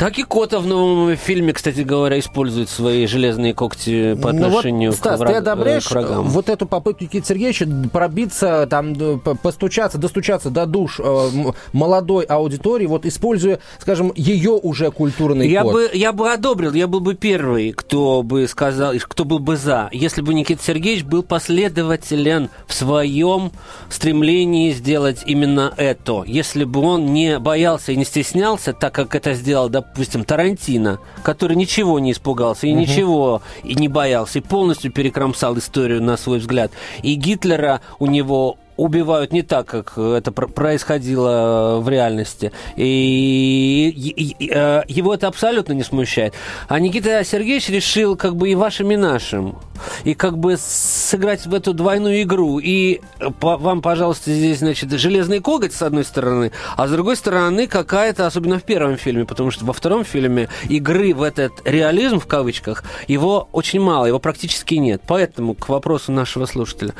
Так 0.01 0.17
и 0.17 0.23
Кота 0.23 0.59
в 0.59 0.65
новом 0.65 1.15
фильме, 1.15 1.53
кстати 1.53 1.81
говоря, 1.81 2.17
использует 2.17 2.69
свои 2.69 3.05
железные 3.05 3.53
когти 3.53 4.15
по 4.15 4.31
отношению 4.31 4.89
ну 4.89 4.95
вот, 4.95 4.97
Стас, 4.97 5.17
к, 5.17 5.19
враг, 5.19 5.31
ты 5.31 5.37
одобряешь 5.37 5.85
к 5.85 5.91
врагам. 5.91 6.27
вот 6.27 6.49
эту 6.49 6.65
попытку 6.65 7.03
Никиты 7.03 7.27
Сергеевича 7.27 7.67
пробиться, 7.93 8.65
там, 8.67 9.19
постучаться, 9.19 9.99
достучаться 9.99 10.49
до 10.49 10.65
душ 10.65 10.99
э, 10.99 11.29
молодой 11.71 12.23
аудитории, 12.23 12.87
вот 12.87 13.05
используя, 13.05 13.59
скажем, 13.77 14.11
ее 14.15 14.53
уже 14.53 14.89
культурный 14.89 15.47
я 15.47 15.61
код? 15.61 15.73
Бы, 15.73 15.91
я 15.93 16.13
бы 16.13 16.31
одобрил, 16.31 16.73
я 16.73 16.87
был 16.87 16.99
бы 16.99 17.13
первый, 17.13 17.71
кто 17.71 18.23
бы 18.23 18.47
сказал, 18.47 18.95
кто 19.07 19.23
был 19.23 19.37
бы 19.37 19.55
за, 19.55 19.87
если 19.91 20.23
бы 20.23 20.33
Никита 20.33 20.63
Сергеевич 20.63 21.03
был 21.03 21.21
последователен 21.21 22.49
в 22.65 22.73
своем 22.73 23.51
стремлении 23.91 24.71
сделать 24.71 25.21
именно 25.27 25.71
это. 25.77 26.23
Если 26.25 26.63
бы 26.63 26.79
он 26.79 27.13
не 27.13 27.37
боялся 27.37 27.91
и 27.91 27.95
не 27.95 28.03
стеснялся, 28.03 28.73
так 28.73 28.95
как 28.95 29.13
это 29.13 29.35
сделал, 29.35 29.69
допустим, 29.69 29.90
допустим, 29.93 30.23
Тарантино, 30.23 30.99
который 31.23 31.55
ничего 31.55 31.99
не 31.99 32.11
испугался 32.13 32.67
и 32.67 32.71
угу. 32.71 32.79
ничего 32.79 33.41
и 33.63 33.75
не 33.75 33.87
боялся, 33.87 34.39
и 34.39 34.41
полностью 34.41 34.91
перекромсал 34.91 35.57
историю 35.57 36.01
на 36.01 36.17
свой 36.17 36.39
взгляд. 36.39 36.71
И 37.03 37.15
Гитлера 37.15 37.81
у 37.99 38.07
него 38.07 38.57
убивают 38.81 39.31
не 39.31 39.43
так, 39.43 39.67
как 39.67 39.97
это 39.97 40.31
происходило 40.31 41.79
в 41.79 41.87
реальности. 41.87 42.51
И, 42.75 43.93
и, 43.95 44.35
и 44.43 44.51
э, 44.51 44.83
его 44.87 45.13
это 45.13 45.27
абсолютно 45.27 45.73
не 45.73 45.83
смущает. 45.83 46.33
А 46.67 46.79
Никита 46.79 47.23
Сергеевич 47.23 47.69
решил 47.69 48.15
как 48.15 48.35
бы 48.35 48.49
и 48.49 48.55
вашим, 48.55 48.91
и 48.91 48.95
нашим. 48.95 49.59
И 50.03 50.15
как 50.15 50.37
бы 50.37 50.57
сыграть 50.57 51.45
в 51.45 51.53
эту 51.53 51.73
двойную 51.73 52.23
игру. 52.23 52.59
И 52.59 53.01
по, 53.39 53.57
вам, 53.57 53.81
пожалуйста, 53.81 54.31
здесь, 54.31 54.59
значит, 54.59 54.91
железный 54.91 55.39
коготь 55.39 55.73
с 55.73 55.81
одной 55.83 56.03
стороны, 56.03 56.51
а 56.75 56.87
с 56.87 56.91
другой 56.91 57.15
стороны 57.15 57.67
какая-то, 57.67 58.25
особенно 58.25 58.57
в 58.57 58.63
первом 58.63 58.97
фильме, 58.97 59.25
потому 59.25 59.51
что 59.51 59.65
во 59.65 59.73
втором 59.73 60.03
фильме 60.05 60.49
игры 60.69 61.13
в 61.13 61.21
этот 61.21 61.53
реализм, 61.65 62.19
в 62.19 62.25
кавычках, 62.25 62.83
его 63.07 63.47
очень 63.51 63.79
мало, 63.79 64.07
его 64.07 64.19
практически 64.19 64.75
нет. 64.75 65.03
Поэтому 65.05 65.53
к 65.53 65.69
вопросу 65.69 66.11
нашего 66.11 66.45
слушателя 66.45 66.93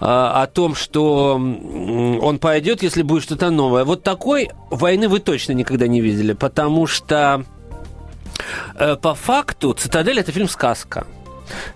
о 0.00 0.46
том, 0.46 0.74
что 0.74 1.01
он 1.02 2.38
пойдет, 2.38 2.82
если 2.82 3.02
будет 3.02 3.22
что-то 3.22 3.50
новое. 3.50 3.84
Вот 3.84 4.02
такой 4.02 4.50
войны 4.70 5.08
вы 5.08 5.20
точно 5.20 5.52
никогда 5.52 5.86
не 5.86 6.00
видели, 6.00 6.32
потому 6.32 6.86
что 6.86 7.44
э, 8.74 8.96
по 8.96 9.14
факту 9.14 9.72
«Цитадель»— 9.74 10.18
это 10.20 10.32
фильм-сказка. 10.32 11.06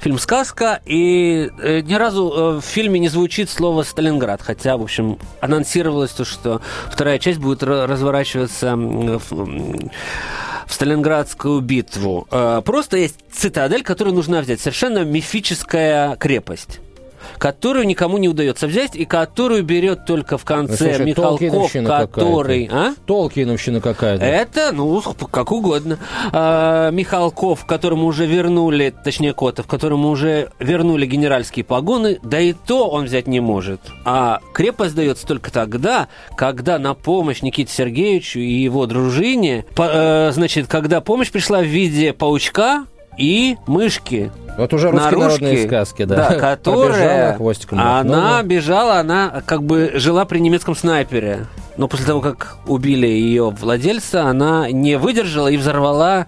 Фильм 0.00 0.18
«Сказка», 0.18 0.80
и 0.86 1.50
э, 1.60 1.80
ни 1.80 1.94
разу 1.94 2.32
э, 2.32 2.60
в 2.60 2.64
фильме 2.64 2.98
не 2.98 3.08
звучит 3.08 3.50
слово 3.50 3.82
«Сталинград», 3.82 4.42
хотя, 4.42 4.76
в 4.76 4.82
общем, 4.82 5.18
анонсировалось 5.40 6.12
то, 6.12 6.24
что 6.24 6.60
вторая 6.90 7.18
часть 7.18 7.38
будет 7.38 7.62
разворачиваться 7.62 8.76
в, 8.76 9.20
в 9.30 10.72
Сталинградскую 10.72 11.60
битву. 11.60 12.26
Просто 12.64 12.96
есть 12.96 13.16
цитадель, 13.32 13.84
которую 13.84 14.14
нужно 14.14 14.40
взять. 14.40 14.60
Совершенно 14.60 15.04
мифическая 15.04 16.16
крепость 16.16 16.80
которую 17.38 17.86
никому 17.86 18.18
не 18.18 18.28
удается 18.28 18.66
взять 18.66 18.96
и 18.96 19.04
которую 19.04 19.62
берет 19.62 20.04
только 20.04 20.38
в 20.38 20.44
конце 20.44 20.76
Слушай, 20.76 21.06
Михалков, 21.06 21.72
который... 22.10 22.68
А? 22.70 22.94
Толкиновщина 23.06 23.80
какая-то. 23.80 24.24
Это, 24.24 24.72
ну, 24.72 25.02
как 25.30 25.52
угодно. 25.52 25.98
А, 26.32 26.90
Михалков, 26.90 27.64
которому 27.66 28.06
уже 28.06 28.26
вернули, 28.26 28.94
точнее 29.04 29.34
Котов, 29.34 29.66
которому 29.66 30.08
уже 30.08 30.50
вернули 30.58 31.06
генеральские 31.06 31.64
погоны, 31.64 32.18
да 32.22 32.40
и 32.40 32.52
то 32.52 32.88
он 32.88 33.04
взять 33.04 33.26
не 33.26 33.40
может. 33.40 33.80
А 34.04 34.40
крепость 34.52 34.94
дается 34.94 35.26
только 35.26 35.52
тогда, 35.52 36.08
когда 36.36 36.78
на 36.78 36.94
помощь 36.94 37.42
Никите 37.42 37.72
Сергеевичу 37.72 38.40
и 38.40 38.52
его 38.52 38.86
дружине, 38.86 39.64
по, 39.74 39.88
э, 39.92 40.32
значит, 40.32 40.66
когда 40.66 41.00
помощь 41.00 41.30
пришла 41.30 41.60
в 41.60 41.66
виде 41.66 42.12
паучка 42.12 42.86
и 43.16 43.56
мышки. 43.66 44.30
Вот 44.58 44.72
уже 44.72 44.90
русские 44.90 45.10
наружки, 45.10 45.42
народные 45.42 45.66
сказки, 45.66 46.04
да. 46.04 46.16
Да, 46.16 46.34
которая... 46.56 47.36
хвостиком. 47.36 47.78
Она 47.80 48.42
бежала, 48.42 48.98
она 48.98 49.42
как 49.44 49.62
бы 49.62 49.92
жила 49.94 50.24
при 50.24 50.38
немецком 50.38 50.74
снайпере 50.74 51.46
но 51.76 51.88
после 51.88 52.06
того, 52.06 52.20
как 52.20 52.56
убили 52.66 53.06
ее 53.06 53.50
владельца, 53.50 54.24
она 54.24 54.70
не 54.70 54.96
выдержала 54.96 55.48
и 55.48 55.56
взорвала 55.56 56.26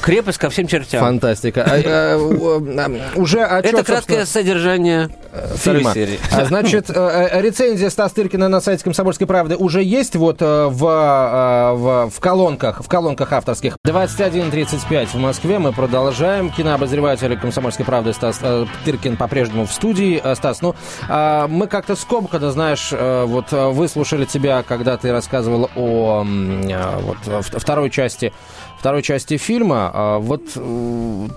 крепость 0.00 0.38
ко 0.38 0.50
всем 0.50 0.66
чертям. 0.66 1.00
Фантастика. 1.00 1.64
А, 1.64 1.74
а, 1.74 2.16
а, 2.16 3.18
уже 3.18 3.40
Это 3.40 3.84
краткое 3.84 4.26
содержание 4.26 5.10
фильма. 5.56 5.94
Серии. 5.94 6.18
А, 6.32 6.44
значит, 6.44 6.90
э, 6.90 7.28
э, 7.32 7.40
рецензия 7.40 7.90
Стас 7.90 8.12
Тыркина 8.12 8.48
на 8.48 8.60
сайте 8.60 8.84
«Комсомольской 8.84 9.26
правды» 9.26 9.56
уже 9.56 9.82
есть 9.82 10.16
вот 10.16 10.42
э, 10.42 10.66
в, 10.66 12.10
в, 12.10 12.20
колонках, 12.20 12.82
в 12.82 12.88
колонках 12.88 13.32
авторских. 13.32 13.76
21.35 13.86 15.06
в 15.06 15.14
Москве. 15.16 15.58
Мы 15.58 15.72
продолжаем. 15.72 16.50
Кинообозреватель 16.50 17.38
«Комсомольской 17.38 17.84
правды» 17.84 18.12
Стас 18.12 18.40
Тыркин 18.84 19.16
по-прежнему 19.16 19.66
в 19.66 19.72
студии. 19.72 20.22
Стас, 20.34 20.62
ну, 20.62 20.74
мы 21.08 21.66
как-то 21.66 21.96
скомканно, 21.96 22.50
знаешь, 22.50 22.92
вот 22.92 23.52
выслушали 23.52 24.24
тебя, 24.24 24.62
когда 24.62 24.96
ты 24.96 25.12
рассказывал 25.12 25.70
о 25.76 26.24
вот, 26.24 27.18
второй 27.60 27.90
части 27.90 28.32
второй 28.80 29.02
части 29.02 29.36
фильма, 29.36 29.90
а, 29.92 30.18
вот 30.18 30.40
э, 30.56 31.28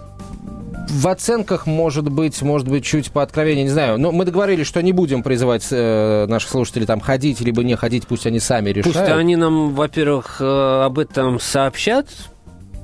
в 0.90 1.08
оценках, 1.10 1.68
может 1.68 2.10
быть, 2.10 2.42
может 2.42 2.70
быть, 2.70 2.86
чуть 2.86 3.12
по 3.12 3.22
откровению, 3.22 3.66
не 3.66 3.70
знаю. 3.70 4.00
Но 4.00 4.14
мы 4.14 4.24
договорились, 4.24 4.66
что 4.66 4.82
не 4.82 4.94
будем 4.94 5.24
призывать 5.24 5.68
э, 5.70 6.26
наших 6.28 6.50
слушателей 6.50 6.86
там 6.86 7.02
ходить, 7.02 7.42
либо 7.42 7.62
не 7.64 7.76
ходить, 7.76 8.08
пусть 8.08 8.26
они 8.26 8.40
сами 8.40 8.70
решают. 8.70 8.98
Пусть 8.98 9.12
они 9.12 9.36
нам, 9.36 9.74
во-первых, 9.74 10.38
э, 10.40 10.84
об 10.86 11.00
этом 11.00 11.42
сообщат, 11.42 12.08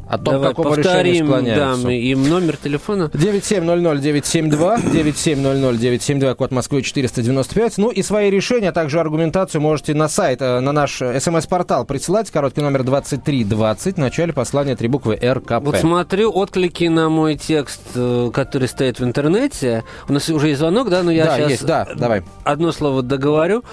о 0.10 0.18
том, 0.18 0.34
Давай 0.34 0.50
какому 0.50 0.76
повторим, 0.76 1.28
склоняются. 1.28 1.84
Да, 1.86 1.94
им 1.94 2.28
номер 2.28 2.58
телефона. 2.58 3.12
9700-972, 3.14 4.92
9700-972, 4.92 6.36
код 6.36 6.52
Москвы 6.52 6.82
495. 6.82 7.78
Ну 7.78 7.92
и 7.92 8.02
свои 8.02 8.32
решения, 8.32 8.70
а 8.70 8.72
также 8.72 9.00
аргументацию 9.00 9.62
можете 9.62 9.94
на 9.94 10.10
сайт, 10.10 10.42
э, 10.42 10.60
на 10.62 10.72
наш 10.72 10.98
смс-портал 10.98 11.86
присылать. 11.86 12.32
Короткий 12.32 12.62
номер 12.62 12.84
2320, 12.84 13.98
в 13.98 14.00
начале 14.00 14.34
послания 14.34 14.76
три 14.76 14.88
буквы 14.88 15.14
РКП. 15.16 15.62
Вот 15.62 15.78
смотрю 15.78 16.32
отклики 16.36 16.86
на 16.86 17.10
мой 17.10 17.36
текст, 17.36 17.82
э, 17.94 18.32
который 18.34 18.68
стоит 18.68 19.00
в 19.00 19.04
интернете. 19.04 19.84
У 20.08 20.14
нас 20.14 20.28
уже 20.30 20.48
есть 20.48 20.60
звонок, 20.60 20.90
да? 20.90 21.04
Но 21.04 21.12
я 21.12 21.26
да, 21.26 21.38
сейчас 21.38 21.52
есть, 21.52 21.66
да, 21.68 21.88
давай. 21.96 22.24
одно 22.44 22.72
слово 22.72 23.04
договорю. 23.04 23.64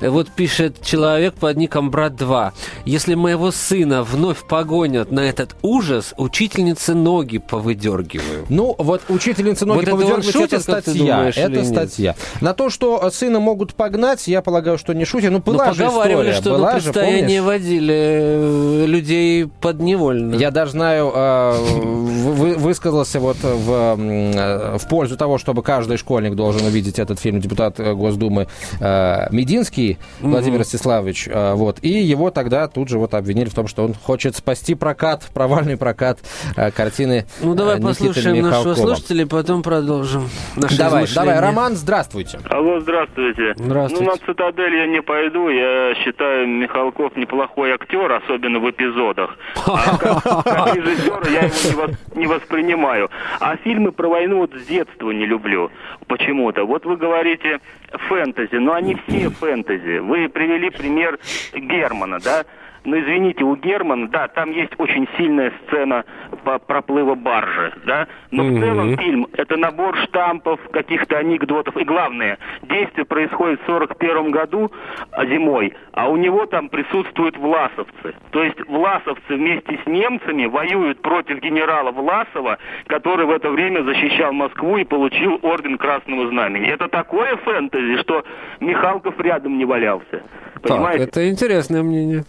Вот 0.00 0.30
пишет 0.30 0.80
человек 0.82 1.34
под 1.34 1.58
ником 1.58 1.90
Брат2. 1.90 2.52
Если 2.86 3.14
моего 3.14 3.50
сына 3.50 4.02
вновь 4.02 4.42
погонят 4.48 5.10
на 5.12 5.20
этот 5.20 5.54
ужас, 5.60 5.81
ужас, 5.82 6.14
учительницы 6.16 6.94
ноги 6.94 7.38
повыдергиваю. 7.38 8.46
Ну, 8.48 8.74
вот 8.78 9.02
учительницы 9.08 9.66
ноги 9.66 9.84
вот 9.84 9.90
повыдергивать, 9.90 10.34
это, 10.34 10.56
это 10.56 10.60
статья. 10.60 11.16
Думаешь, 11.16 11.36
это 11.36 11.64
статья. 11.64 12.14
На 12.40 12.54
то, 12.54 12.70
что 12.70 13.10
сына 13.10 13.40
могут 13.40 13.74
погнать, 13.74 14.28
я 14.28 14.42
полагаю, 14.42 14.78
что 14.78 14.92
не 14.92 15.04
шутят. 15.04 15.32
Ну, 15.32 15.40
была 15.40 15.68
ну, 15.68 15.74
же 15.74 15.86
история. 15.86 16.32
что 16.34 16.50
была 16.50 16.74
на 16.74 16.74
предстояние 16.74 17.40
же, 17.40 17.46
водили 17.46 17.94
э, 17.94 18.84
людей 18.86 19.46
подневольно. 19.60 20.36
Я 20.36 20.50
даже 20.50 20.72
знаю, 20.72 21.12
э, 21.14 21.52
вы, 21.62 22.54
высказался 22.54 23.18
вот 23.18 23.38
в, 23.42 23.96
э, 23.98 24.78
в 24.78 24.88
пользу 24.88 25.16
того, 25.16 25.38
чтобы 25.38 25.62
каждый 25.62 25.96
школьник 25.96 26.34
должен 26.36 26.64
увидеть 26.64 26.98
этот 26.98 27.18
фильм 27.18 27.40
депутат 27.40 27.78
Госдумы 27.78 28.46
Мединский 28.80 29.98
Владимир. 30.20 30.60
Ростиславович. 30.60 31.28
Вот, 31.32 31.78
и 31.82 31.88
его 31.88 32.30
тогда 32.30 32.68
тут 32.68 32.88
же 32.88 32.98
вот 32.98 33.14
обвинили 33.14 33.48
в 33.48 33.54
том, 33.54 33.66
что 33.66 33.84
он 33.84 33.94
хочет 33.94 34.36
спасти 34.36 34.74
прокат 34.74 35.24
провальный 35.32 35.71
полный 35.72 35.76
прокат 35.78 36.18
э, 36.56 36.70
картины 36.70 37.26
Ну, 37.42 37.54
давай 37.54 37.76
Никиты 37.76 37.88
послушаем 37.88 38.36
Михалкова. 38.36 38.68
нашего 38.68 38.74
слушателя, 38.74 39.26
потом 39.26 39.62
продолжим 39.62 40.28
наши 40.56 40.78
Давай, 40.78 41.06
давай, 41.14 41.40
Роман, 41.40 41.74
здравствуйте. 41.74 42.38
Алло, 42.50 42.80
здравствуйте. 42.80 43.54
Здравствуйте. 43.56 44.04
Ну, 44.04 44.10
на 44.10 44.16
«Цитадель» 44.18 44.74
я 44.74 44.86
не 44.86 45.02
пойду. 45.02 45.48
Я 45.48 45.94
считаю, 45.96 46.48
Михалков 46.48 47.16
неплохой 47.16 47.72
актер, 47.72 48.10
особенно 48.12 48.58
в 48.58 48.70
эпизодах. 48.70 49.36
А 49.66 49.96
как, 49.98 50.74
режиссер 50.74 51.32
я 51.32 51.42
его 51.42 51.88
не, 52.14 52.26
воспринимаю. 52.26 53.10
А 53.40 53.56
фильмы 53.56 53.92
про 53.92 54.08
войну 54.08 54.38
вот 54.38 54.52
с 54.54 54.66
детства 54.66 55.10
не 55.10 55.26
люблю 55.26 55.70
почему-то. 56.06 56.64
Вот 56.64 56.84
вы 56.84 56.96
говорите 56.96 57.60
фэнтези, 58.08 58.56
но 58.56 58.74
они 58.74 58.96
все 59.06 59.30
фэнтези. 59.30 59.98
Вы 59.98 60.28
привели 60.28 60.70
пример 60.70 61.18
Германа, 61.54 62.18
да? 62.20 62.44
Но 62.84 62.96
ну, 62.96 63.02
извините, 63.02 63.44
у 63.44 63.54
Германа, 63.54 64.08
да, 64.08 64.26
там 64.28 64.50
есть 64.50 64.72
очень 64.78 65.06
сильная 65.16 65.52
сцена 65.62 66.04
по 66.44 66.58
проплыва 66.58 67.14
баржи, 67.14 67.72
да, 67.86 68.08
но 68.32 68.44
mm-hmm. 68.44 68.56
в 68.56 68.60
целом 68.60 68.98
фильм 68.98 69.26
это 69.34 69.56
набор 69.56 69.96
штампов, 69.98 70.58
каких-то 70.72 71.18
анекдотов, 71.18 71.76
и 71.76 71.84
главное, 71.84 72.38
действие 72.62 73.04
происходит 73.04 73.60
в 73.62 73.66
41 73.66 74.32
году 74.32 74.72
а, 75.12 75.24
зимой, 75.26 75.74
а 75.92 76.08
у 76.08 76.16
него 76.16 76.46
там 76.46 76.68
присутствуют 76.68 77.36
власовцы. 77.36 78.14
То 78.30 78.42
есть 78.42 78.58
власовцы 78.66 79.36
вместе 79.36 79.78
с 79.84 79.86
немцами 79.86 80.46
воюют 80.46 81.00
против 81.02 81.40
генерала 81.40 81.92
Власова, 81.92 82.58
который 82.88 83.26
в 83.26 83.30
это 83.30 83.50
время 83.50 83.82
защищал 83.82 84.32
Москву 84.32 84.76
и 84.78 84.84
получил 84.84 85.38
орден 85.42 85.78
Красного 85.78 86.28
Знамени. 86.28 86.66
Это 86.66 86.88
такое 86.88 87.36
фэнтези, 87.36 87.81
что 88.00 88.24
Михалков 88.60 89.18
рядом 89.20 89.58
не 89.58 89.64
валялся. 89.64 90.22
Понимаете? 90.62 91.06
Так, 91.06 91.08
это 91.08 91.30
интересное 91.30 91.82
мнение. 91.82 92.24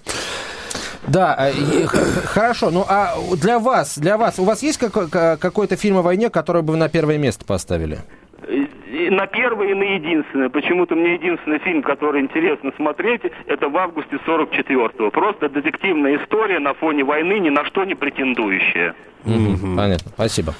Да, 1.07 1.49
э, 1.49 1.85
хорошо. 1.85 2.71
Ну 2.71 2.85
а 2.87 3.13
для 3.41 3.59
вас, 3.59 3.97
для 3.97 4.17
вас, 4.17 4.39
у 4.39 4.43
вас 4.43 4.63
есть 4.63 4.79
какой-то 4.79 5.75
фильм 5.75 5.97
о 5.97 6.01
войне, 6.01 6.29
который 6.29 6.61
бы 6.61 6.73
вы 6.73 6.77
на 6.77 6.89
первое 6.89 7.17
место 7.17 7.45
поставили? 7.45 7.99
на 9.09 9.27
первое 9.27 9.69
и 9.69 9.73
на 9.73 9.83
единственное. 9.83 10.49
Почему-то 10.49 10.95
мне 10.95 11.13
единственный 11.13 11.59
фильм, 11.59 11.81
который 11.81 12.21
интересно 12.21 12.71
смотреть, 12.75 13.21
это 13.47 13.69
в 13.69 13.77
августе 13.77 14.17
44-го. 14.25 15.11
Просто 15.11 15.49
детективная 15.49 16.17
история 16.17 16.59
на 16.59 16.73
фоне 16.73 17.03
войны, 17.03 17.39
ни 17.39 17.49
на 17.49 17.65
что 17.65 17.83
не 17.85 17.95
претендующая. 17.95 18.95
Мгм, 19.25 19.77
Понятно, 19.77 20.11
спасибо. 20.15 20.53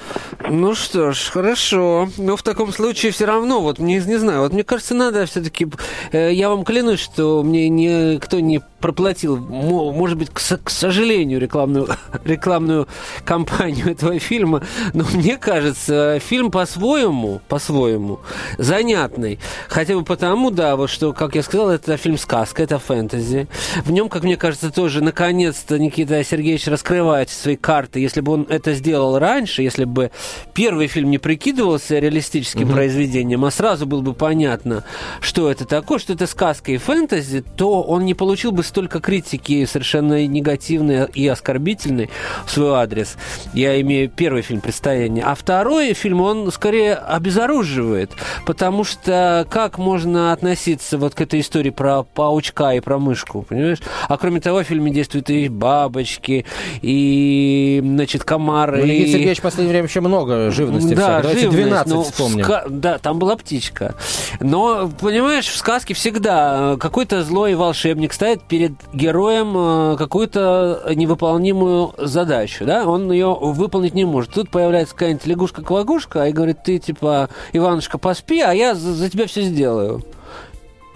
Ну 0.48 0.74
что 0.74 1.12
ж, 1.12 1.18
хорошо. 1.30 2.08
Но 2.16 2.36
в 2.36 2.42
таком 2.42 2.72
случае 2.72 3.12
все 3.12 3.24
равно, 3.26 3.60
вот 3.60 3.78
мне 3.78 4.00
не 4.00 4.16
знаю, 4.18 4.40
вот 4.40 4.52
мне 4.52 4.64
кажется, 4.64 4.94
надо 4.94 5.26
все-таки. 5.26 5.66
я 6.12 6.48
вам 6.48 6.64
клянусь, 6.64 7.00
что 7.00 7.42
мне 7.42 7.68
никто 7.68 8.40
не 8.40 8.60
проплатил, 8.80 9.36
мо- 9.38 9.92
может 9.92 10.18
быть, 10.18 10.28
к, 10.30 10.40
к 10.62 10.70
сожалению, 10.70 11.40
рекламную, 11.40 11.88
рекламную 12.24 12.86
кампанию 13.24 13.90
этого 13.92 14.18
фильма, 14.18 14.62
но 14.92 15.04
мне 15.14 15.38
кажется, 15.38 16.18
фильм 16.20 16.50
по-своему, 16.50 17.40
по-своему 17.48 18.20
занятный. 18.58 19.38
Хотя 19.68 19.94
бы 19.94 20.04
потому, 20.04 20.50
да, 20.50 20.76
вот 20.76 20.90
что, 20.90 21.12
как 21.14 21.34
я 21.34 21.42
сказал, 21.42 21.70
это 21.70 21.96
фильм-сказка, 21.96 22.62
это 22.62 22.78
фэнтези. 22.78 23.48
В 23.84 23.90
нем, 23.90 24.08
как 24.10 24.22
мне 24.24 24.36
кажется, 24.36 24.70
тоже 24.70 25.02
наконец-то 25.02 25.78
Никита 25.78 26.22
Сергеевич 26.22 26.66
раскрывает 26.66 27.30
свои 27.30 27.56
карты. 27.56 28.00
Если 28.00 28.20
бы 28.20 28.32
он 28.32 28.46
это 28.54 28.74
сделал 28.74 29.18
раньше, 29.18 29.62
если 29.62 29.84
бы 29.84 30.10
первый 30.54 30.86
фильм 30.86 31.10
не 31.10 31.18
прикидывался 31.18 31.98
реалистическим 31.98 32.68
произведением, 32.68 33.44
а 33.44 33.50
сразу 33.50 33.86
было 33.86 34.00
бы 34.00 34.14
понятно, 34.14 34.84
что 35.20 35.50
это 35.50 35.64
такое, 35.64 35.98
что 35.98 36.12
это 36.12 36.26
сказка 36.26 36.72
и 36.72 36.76
фэнтези, 36.76 37.44
то 37.56 37.82
он 37.82 38.04
не 38.04 38.14
получил 38.14 38.52
бы 38.52 38.62
столько 38.62 39.00
критики 39.00 39.64
совершенно 39.66 40.26
негативной 40.26 41.06
и 41.12 41.26
оскорбительной 41.26 42.10
в 42.46 42.50
свой 42.50 42.72
адрес. 42.74 43.16
Я 43.52 43.80
имею 43.80 44.08
первый 44.08 44.42
фильм 44.42 44.60
«Предстояние». 44.60 45.24
А 45.24 45.34
второй 45.34 45.92
фильм, 45.94 46.20
он 46.20 46.50
скорее 46.52 46.94
обезоруживает, 46.94 48.12
потому 48.46 48.84
что 48.84 49.46
как 49.50 49.78
можно 49.78 50.32
относиться 50.32 50.98
вот 50.98 51.14
к 51.14 51.20
этой 51.20 51.40
истории 51.40 51.70
про 51.70 52.02
паучка 52.02 52.70
и 52.70 52.80
про 52.80 52.98
мышку, 52.98 53.42
понимаешь? 53.42 53.78
А 54.08 54.16
кроме 54.16 54.40
того, 54.40 54.62
в 54.62 54.64
фильме 54.64 54.92
действуют 54.92 55.30
и 55.30 55.48
бабочки, 55.48 56.46
и, 56.82 57.80
значит, 57.82 58.24
комары. 58.44 58.78
Ну, 58.78 58.84
Никита 58.86 59.10
Сергеевич 59.12 59.38
в 59.38 59.42
последнее 59.42 59.70
время 59.70 59.84
вообще 59.84 60.00
много 60.00 60.50
живности. 60.50 60.94
да, 60.94 61.20
всякой. 61.20 61.22
Давайте 61.22 61.40
живность, 61.40 61.62
12 61.62 61.92
но 61.92 62.02
в 62.02 62.04
вспомним. 62.10 62.44
ска- 62.44 62.68
Да, 62.68 62.98
там 62.98 63.18
была 63.18 63.36
птичка. 63.36 63.94
Но, 64.40 64.88
понимаешь, 65.00 65.46
в 65.48 65.56
сказке 65.56 65.94
всегда 65.94 66.74
э, 66.74 66.76
какой-то 66.78 67.22
злой 67.22 67.54
волшебник 67.54 68.12
ставит 68.12 68.42
перед 68.42 68.72
героем 68.92 69.54
э, 69.56 69.96
какую-то 69.96 70.82
невыполнимую 70.94 71.94
задачу, 71.98 72.64
да, 72.64 72.84
он 72.86 73.10
ее 73.10 73.34
выполнить 73.40 73.94
не 73.94 74.04
может. 74.04 74.32
Тут 74.32 74.50
появляется 74.50 74.94
какая-нибудь 74.94 75.26
лягушка-квагушка 75.26 76.24
и 76.28 76.32
говорит, 76.32 76.58
ты, 76.64 76.78
типа, 76.78 77.28
Иванушка, 77.52 77.98
поспи, 77.98 78.40
а 78.40 78.52
я 78.52 78.74
за, 78.74 78.92
за 78.92 79.10
тебя 79.10 79.26
все 79.26 79.42
сделаю. 79.42 80.04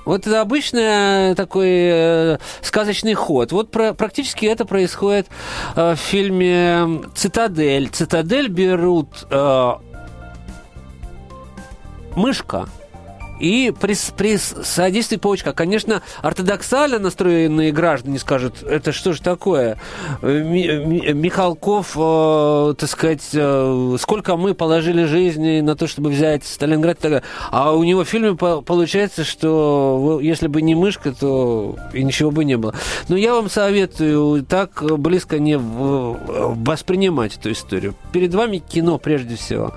Вот 0.09 0.27
это 0.27 0.41
обычный 0.41 1.35
такой 1.35 1.69
э, 1.69 2.39
сказочный 2.63 3.13
ход. 3.13 3.53
Вот 3.53 3.71
про- 3.71 3.93
практически 3.93 4.47
это 4.47 4.65
происходит 4.65 5.27
э, 5.77 5.97
в 5.97 5.99
фильме 5.99 7.03
«Цитадель». 7.15 7.91
«Цитадель» 7.91 8.49
берут 8.49 9.27
э, 9.31 9.73
мышка 12.17 12.71
и 13.41 13.73
при, 13.79 13.95
при 14.17 14.37
содействии 14.37 15.17
паучка. 15.17 15.53
Конечно, 15.53 16.03
ортодоксально 16.23 16.99
настроенные 16.99 17.73
граждане 17.73 18.19
скажут, 18.19 18.63
это 18.63 18.93
что 18.93 19.13
же 19.13 19.23
такое? 19.23 19.79
Э, 20.23 20.43
Ми- 20.43 20.85
Ми- 20.87 21.13
Михалков, 21.15 21.93
э, 21.97 22.75
так 22.79 22.89
сказать, 22.89 23.29
э, 23.33 23.97
сколько 24.01 24.37
мы 24.37 24.55
положили 24.55 25.05
жизни 25.05 25.61
на 25.61 25.77
то, 25.77 25.87
чтобы 25.87 26.11
взять 26.11 26.45
Сталинград 26.45 26.99
и 26.99 27.03
так 27.03 27.11
далее. 27.11 27.23
А 27.51 27.73
у 27.75 27.85
него 27.85 28.05
в 28.05 28.09
фильме 28.09 28.35
по- 28.35 28.61
получается, 28.63 29.25
что 29.25 30.19
если 30.23 30.47
бы 30.49 30.63
не 30.63 30.75
мышка, 30.75 31.13
то 31.13 31.77
и 31.93 32.03
ничего 32.03 32.31
бы 32.31 32.45
не 32.45 32.57
было. 32.57 32.75
Но 33.09 33.17
я 33.17 33.35
вам 33.35 33.49
советую 33.51 34.45
так 34.45 34.83
близко 34.99 35.39
не 35.39 35.59
воспринимать 35.59 37.37
эту 37.37 37.53
историю. 37.53 37.95
Перед 38.13 38.35
вами 38.35 38.59
кино 38.59 38.99
прежде 38.99 39.37
всего. 39.37 39.75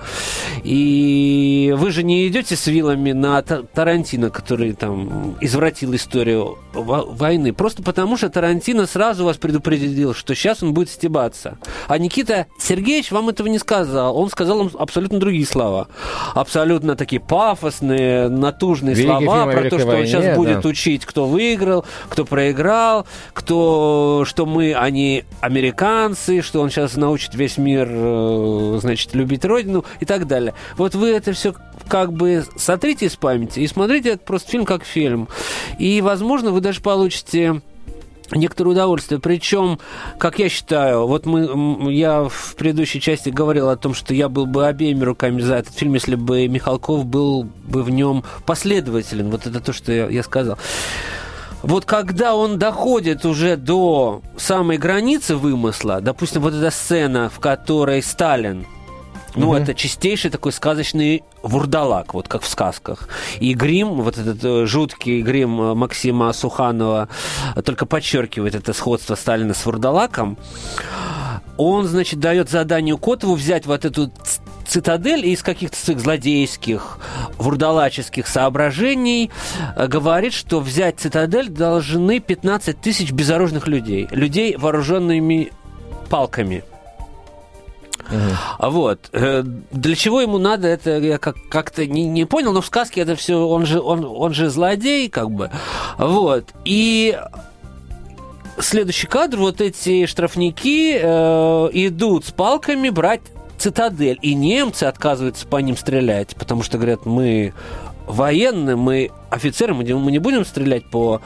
И 0.62 1.74
вы 1.76 1.90
же 1.90 2.02
не 2.02 2.26
идете 2.28 2.56
с 2.56 2.66
вилами 2.66 3.12
на 3.12 3.42
Тарантино, 3.74 4.30
который 4.30 4.72
там 4.72 5.36
извратил 5.40 5.94
историю 5.94 6.58
во- 6.72 7.04
войны. 7.04 7.52
Просто 7.52 7.82
потому, 7.82 8.16
что 8.16 8.30
Тарантино 8.30 8.86
сразу 8.86 9.24
вас 9.24 9.36
предупредил, 9.36 10.14
что 10.14 10.34
сейчас 10.34 10.62
он 10.62 10.74
будет 10.74 10.90
стебаться. 10.90 11.58
А 11.88 11.98
Никита 11.98 12.46
Сергеевич 12.58 13.10
вам 13.10 13.28
этого 13.28 13.48
не 13.48 13.58
сказал. 13.58 14.16
Он 14.16 14.30
сказал 14.30 14.58
вам 14.58 14.70
абсолютно 14.78 15.18
другие 15.18 15.46
слова. 15.46 15.88
Абсолютно 16.34 16.96
такие 16.96 17.20
пафосные, 17.20 18.28
натужные 18.28 18.94
Великий 18.94 19.24
слова 19.24 19.50
про 19.50 19.68
то, 19.68 19.78
что 19.78 19.88
он 19.88 19.94
войне, 19.94 20.06
сейчас 20.06 20.36
будет 20.36 20.60
да. 20.60 20.68
учить, 20.68 21.04
кто 21.04 21.26
выиграл, 21.26 21.84
кто 22.08 22.24
проиграл, 22.24 23.06
кто, 23.32 24.24
что 24.26 24.46
мы, 24.46 24.74
они 24.74 25.24
американцы, 25.40 26.42
что 26.42 26.60
он 26.60 26.70
сейчас 26.70 26.96
научит 26.96 27.34
весь 27.34 27.58
мир, 27.58 27.88
э, 27.90 28.78
значит, 28.80 29.14
любить 29.14 29.44
родину 29.44 29.84
и 30.00 30.04
так 30.04 30.26
далее. 30.26 30.54
Вот 30.76 30.94
вы 30.94 31.10
это 31.10 31.32
все 31.32 31.54
как 31.88 32.12
бы 32.12 32.44
сотрите 32.56 33.06
из 33.06 33.16
памяти 33.16 33.60
и 33.60 33.66
смотрите 33.66 34.10
этот 34.10 34.24
просто 34.24 34.50
фильм 34.50 34.64
как 34.64 34.84
фильм. 34.84 35.28
И, 35.78 36.00
возможно, 36.00 36.50
вы 36.50 36.60
даже 36.60 36.80
получите 36.80 37.60
некоторое 38.30 38.70
удовольствие. 38.70 39.20
Причем, 39.20 39.78
как 40.18 40.38
я 40.38 40.48
считаю, 40.48 41.06
вот 41.06 41.26
мы, 41.26 41.92
я 41.92 42.24
в 42.24 42.54
предыдущей 42.56 43.00
части 43.00 43.28
говорил 43.28 43.68
о 43.68 43.76
том, 43.76 43.94
что 43.94 44.14
я 44.14 44.28
был 44.28 44.46
бы 44.46 44.66
обеими 44.66 45.04
руками 45.04 45.40
за 45.40 45.56
этот 45.56 45.74
фильм, 45.74 45.94
если 45.94 46.14
бы 46.14 46.48
Михалков 46.48 47.04
был 47.04 47.44
бы 47.44 47.82
в 47.82 47.90
нем 47.90 48.24
последователен. 48.46 49.30
Вот 49.30 49.46
это 49.46 49.60
то, 49.60 49.72
что 49.72 49.92
я, 49.92 50.08
я 50.08 50.22
сказал. 50.22 50.58
Вот 51.62 51.84
когда 51.84 52.34
он 52.34 52.58
доходит 52.58 53.24
уже 53.24 53.56
до 53.56 54.20
самой 54.36 54.78
границы 54.78 55.36
вымысла, 55.36 56.00
допустим, 56.00 56.42
вот 56.42 56.54
эта 56.54 56.70
сцена, 56.70 57.30
в 57.30 57.38
которой 57.38 58.02
Сталин 58.02 58.66
ну, 59.34 59.54
это 59.54 59.74
чистейший 59.74 60.30
такой 60.30 60.52
сказочный 60.52 61.24
вурдалак, 61.42 62.14
вот 62.14 62.28
как 62.28 62.42
в 62.42 62.48
сказках. 62.48 63.08
И 63.40 63.54
грим, 63.54 64.02
вот 64.02 64.18
этот 64.18 64.42
э, 64.44 64.66
жуткий 64.66 65.22
грим 65.22 65.60
э, 65.60 65.74
Максима 65.74 66.32
Суханова 66.32 67.08
только 67.64 67.86
подчеркивает 67.86 68.54
это 68.54 68.72
сходство 68.72 69.14
Сталина 69.14 69.54
с 69.54 69.64
вурдалаком. 69.64 70.36
Он, 71.56 71.86
значит, 71.86 72.20
дает 72.20 72.50
заданию 72.50 72.98
Котову 72.98 73.34
взять 73.34 73.66
вот 73.66 73.84
эту 73.84 74.10
цитадель 74.66 75.26
из 75.26 75.42
каких-то 75.42 75.76
своих 75.76 76.00
злодейских, 76.00 76.98
вурдалаческих 77.38 78.26
соображений 78.26 79.30
э, 79.76 79.86
говорит, 79.86 80.32
что 80.32 80.60
взять 80.60 80.98
цитадель 80.98 81.48
должны 81.48 82.20
15 82.20 82.80
тысяч 82.80 83.12
безоружных 83.12 83.66
людей. 83.66 84.08
Людей, 84.10 84.56
вооруженными 84.56 85.52
палками. 86.08 86.64
А 88.58 88.70
Вот. 88.70 89.08
Э, 89.12 89.42
Для 89.70 89.94
чего 89.94 90.20
ему 90.20 90.38
надо, 90.38 90.68
это 90.68 90.98
я 90.98 91.18
как- 91.18 91.36
как-то 91.48 91.86
не, 91.86 92.06
не 92.06 92.24
понял, 92.24 92.52
но 92.52 92.60
в 92.60 92.66
сказке 92.66 93.00
это 93.02 93.16
все, 93.16 93.36
он 93.46 93.66
же, 93.66 93.80
он, 93.80 94.04
он 94.04 94.34
же 94.34 94.50
злодей, 94.50 95.08
как 95.08 95.30
бы. 95.30 95.50
Вот. 95.98 96.50
И 96.64 97.16
следующий 98.58 99.06
кадр, 99.06 99.38
вот 99.38 99.60
эти 99.60 100.06
штрафники 100.06 100.98
э, 101.00 101.68
идут 101.72 102.26
с 102.26 102.30
палками 102.32 102.88
брать 102.90 103.22
цитадель. 103.58 104.18
И 104.22 104.34
немцы 104.34 104.84
отказываются 104.84 105.46
по 105.46 105.56
ним 105.58 105.76
стрелять, 105.76 106.34
потому 106.36 106.62
что 106.62 106.78
говорят, 106.78 107.06
мы 107.06 107.54
военные, 108.06 108.76
мы 108.76 109.10
офицеры, 109.32 109.74
мы 109.74 109.84
не, 109.84 109.94
мы 109.94 110.12
не 110.12 110.18
будем 110.18 110.44
стрелять 110.44 110.84
по 110.90 111.20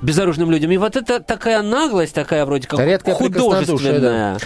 безоружным 0.00 0.50
людям. 0.50 0.70
И 0.70 0.76
вот 0.76 0.96
это 0.96 1.20
такая 1.20 1.62
наглость, 1.62 2.14
такая 2.14 2.44
вроде 2.46 2.68
как 2.68 2.78
прикоснодушие, 2.78 3.66
художественная. 3.66 4.38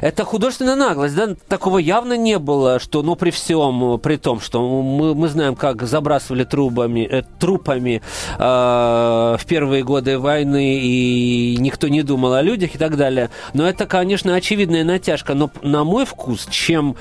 Это 0.00 0.24
художественная 0.24 0.76
наглость, 0.76 1.14
да? 1.14 1.34
Такого 1.48 1.78
явно 1.78 2.16
не 2.16 2.38
было, 2.38 2.78
что, 2.78 3.02
ну, 3.02 3.16
при 3.16 3.30
всем, 3.30 3.98
при 4.00 4.16
том, 4.16 4.40
что 4.40 4.82
мы, 4.82 5.14
мы 5.14 5.28
знаем, 5.28 5.54
как 5.54 5.82
забрасывали 5.82 6.44
трубами, 6.44 7.08
э, 7.10 7.22
трупами 7.38 8.02
э, 8.38 8.42
в 8.42 9.44
первые 9.46 9.82
годы 9.84 10.18
войны, 10.18 10.78
и 10.80 11.56
никто 11.58 11.88
не 11.88 12.02
думал 12.02 12.34
о 12.34 12.42
людях 12.42 12.74
и 12.74 12.78
так 12.78 12.96
далее. 12.96 13.30
Но 13.54 13.68
это, 13.68 13.86
конечно, 13.86 14.34
очевидная 14.34 14.84
натяжка. 14.84 15.34
Но, 15.34 15.50
на 15.62 15.84
мой 15.84 16.06
вкус, 16.06 16.46
чем 16.50 16.96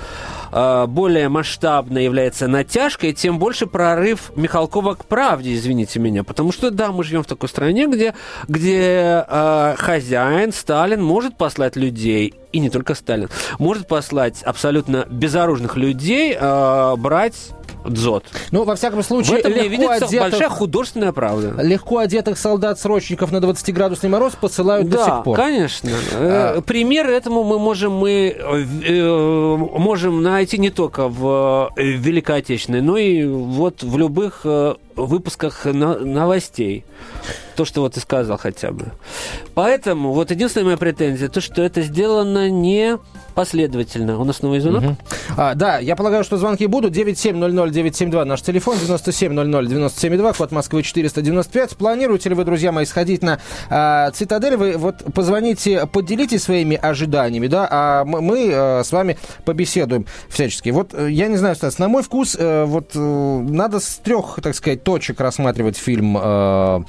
э, 0.51 0.85
более 0.87 1.29
масштабной 1.29 2.03
является 2.03 2.47
натяжкой, 2.47 3.13
тем 3.13 3.39
больше 3.39 3.67
прорыв 3.67 4.31
Михалкова 4.35 4.95
к 4.95 5.05
правде, 5.31 5.53
извините 5.53 5.97
меня. 5.97 6.25
Потому 6.25 6.51
что, 6.51 6.71
да, 6.71 6.91
мы 6.91 7.05
живем 7.05 7.23
в 7.23 7.25
такой 7.25 7.47
стране, 7.47 7.87
где, 7.87 8.13
где 8.49 9.23
э, 9.25 9.75
хозяин, 9.77 10.51
Сталин, 10.51 11.01
может 11.01 11.37
послать 11.37 11.77
людей, 11.77 12.33
и 12.51 12.59
не 12.59 12.69
только 12.69 12.95
Сталин, 12.95 13.29
может 13.59 13.87
послать 13.87 14.41
абсолютно 14.43 15.05
безоружных 15.09 15.75
людей 15.77 16.35
э, 16.39 16.95
брать 16.97 17.35
дзот. 17.85 18.25
Ну, 18.51 18.63
во 18.63 18.75
всяком 18.75 19.01
В 19.01 19.05
случае, 19.05 19.39
этом 19.39 19.53
мне 19.53 19.61
легко 19.63 19.71
видится 19.71 20.05
одетых, 20.05 20.29
большая 20.31 20.49
художественная 20.49 21.11
правда. 21.13 21.61
легко 21.63 21.97
одетых 21.97 22.37
солдат-срочников 22.37 23.31
на 23.31 23.37
20-градусный 23.37 24.07
мороз 24.09 24.33
посылают 24.39 24.87
до 24.87 24.97
Да, 24.97 25.05
сих 25.05 25.23
пор. 25.23 25.35
конечно. 25.35 25.89
А. 26.13 26.57
Э, 26.57 26.61
Пример 26.61 27.09
этому 27.09 27.43
мы 27.43 27.57
можем 27.57 27.93
мы 27.93 28.35
э, 28.37 29.55
можем 29.57 30.21
найти 30.21 30.59
не 30.59 30.69
только 30.69 31.07
в 31.07 31.71
э, 31.75 31.83
Великой 31.83 32.37
Отечественной, 32.39 32.81
но 32.81 32.97
и 32.97 33.25
вот 33.25 33.81
в 33.81 33.97
любых 33.97 34.41
э, 34.43 34.75
выпусках 34.95 35.65
новостей. 35.65 36.85
То, 37.55 37.65
что 37.65 37.81
вот 37.81 37.93
ты 37.95 37.99
сказал 37.99 38.37
хотя 38.37 38.71
бы. 38.71 38.87
Поэтому 39.53 40.13
вот 40.13 40.31
единственная 40.31 40.65
моя 40.65 40.77
претензия, 40.77 41.27
то, 41.29 41.41
что 41.41 41.61
это 41.61 41.81
сделано 41.81 42.40
не 42.49 42.97
последовательно. 43.35 44.19
У 44.19 44.23
нас 44.23 44.41
новый 44.41 44.59
звонок? 44.59 44.83
Мгм. 44.83 44.97
А, 45.37 45.55
да, 45.55 45.79
я 45.79 45.95
полагаю, 45.95 46.23
что 46.23 46.37
звонки 46.37 46.65
будут. 46.67 46.95
9700-972 46.95 48.23
наш 48.25 48.41
телефон, 48.41 48.77
9700-972, 48.77 50.37
код 50.37 50.51
Москвы 50.51 50.83
495. 50.83 51.77
Планируете 51.77 52.29
ли 52.29 52.35
вы, 52.35 52.43
друзья 52.43 52.71
мои, 52.71 52.85
сходить 52.85 53.21
на 53.21 53.39
а, 53.69 54.11
Цитадель? 54.11 54.57
Вы 54.57 54.77
вот 54.77 55.03
позвоните, 55.13 55.85
поделитесь 55.87 56.43
своими 56.43 56.75
ожиданиями, 56.75 57.47
да, 57.47 57.67
а 57.69 58.03
мы, 58.05 58.21
мы, 58.21 58.49
э, 58.51 58.83
с 58.83 58.91
вами 58.91 59.17
побеседуем 59.45 60.05
всячески. 60.29 60.69
Вот, 60.69 60.93
э, 60.93 61.09
я 61.11 61.27
не 61.27 61.37
знаю, 61.37 61.55
Стас, 61.55 61.79
на 61.79 61.87
мой 61.87 62.03
вкус, 62.03 62.35
э, 62.37 62.65
вот, 62.65 62.91
э, 62.95 62.99
надо 62.99 63.79
с 63.79 63.97
трех, 63.97 64.39
так 64.41 64.55
сказать, 64.55 64.83
точек 64.83 65.19
рассматривать 65.19 65.77
фильм 65.77 66.17
э, 66.19 66.83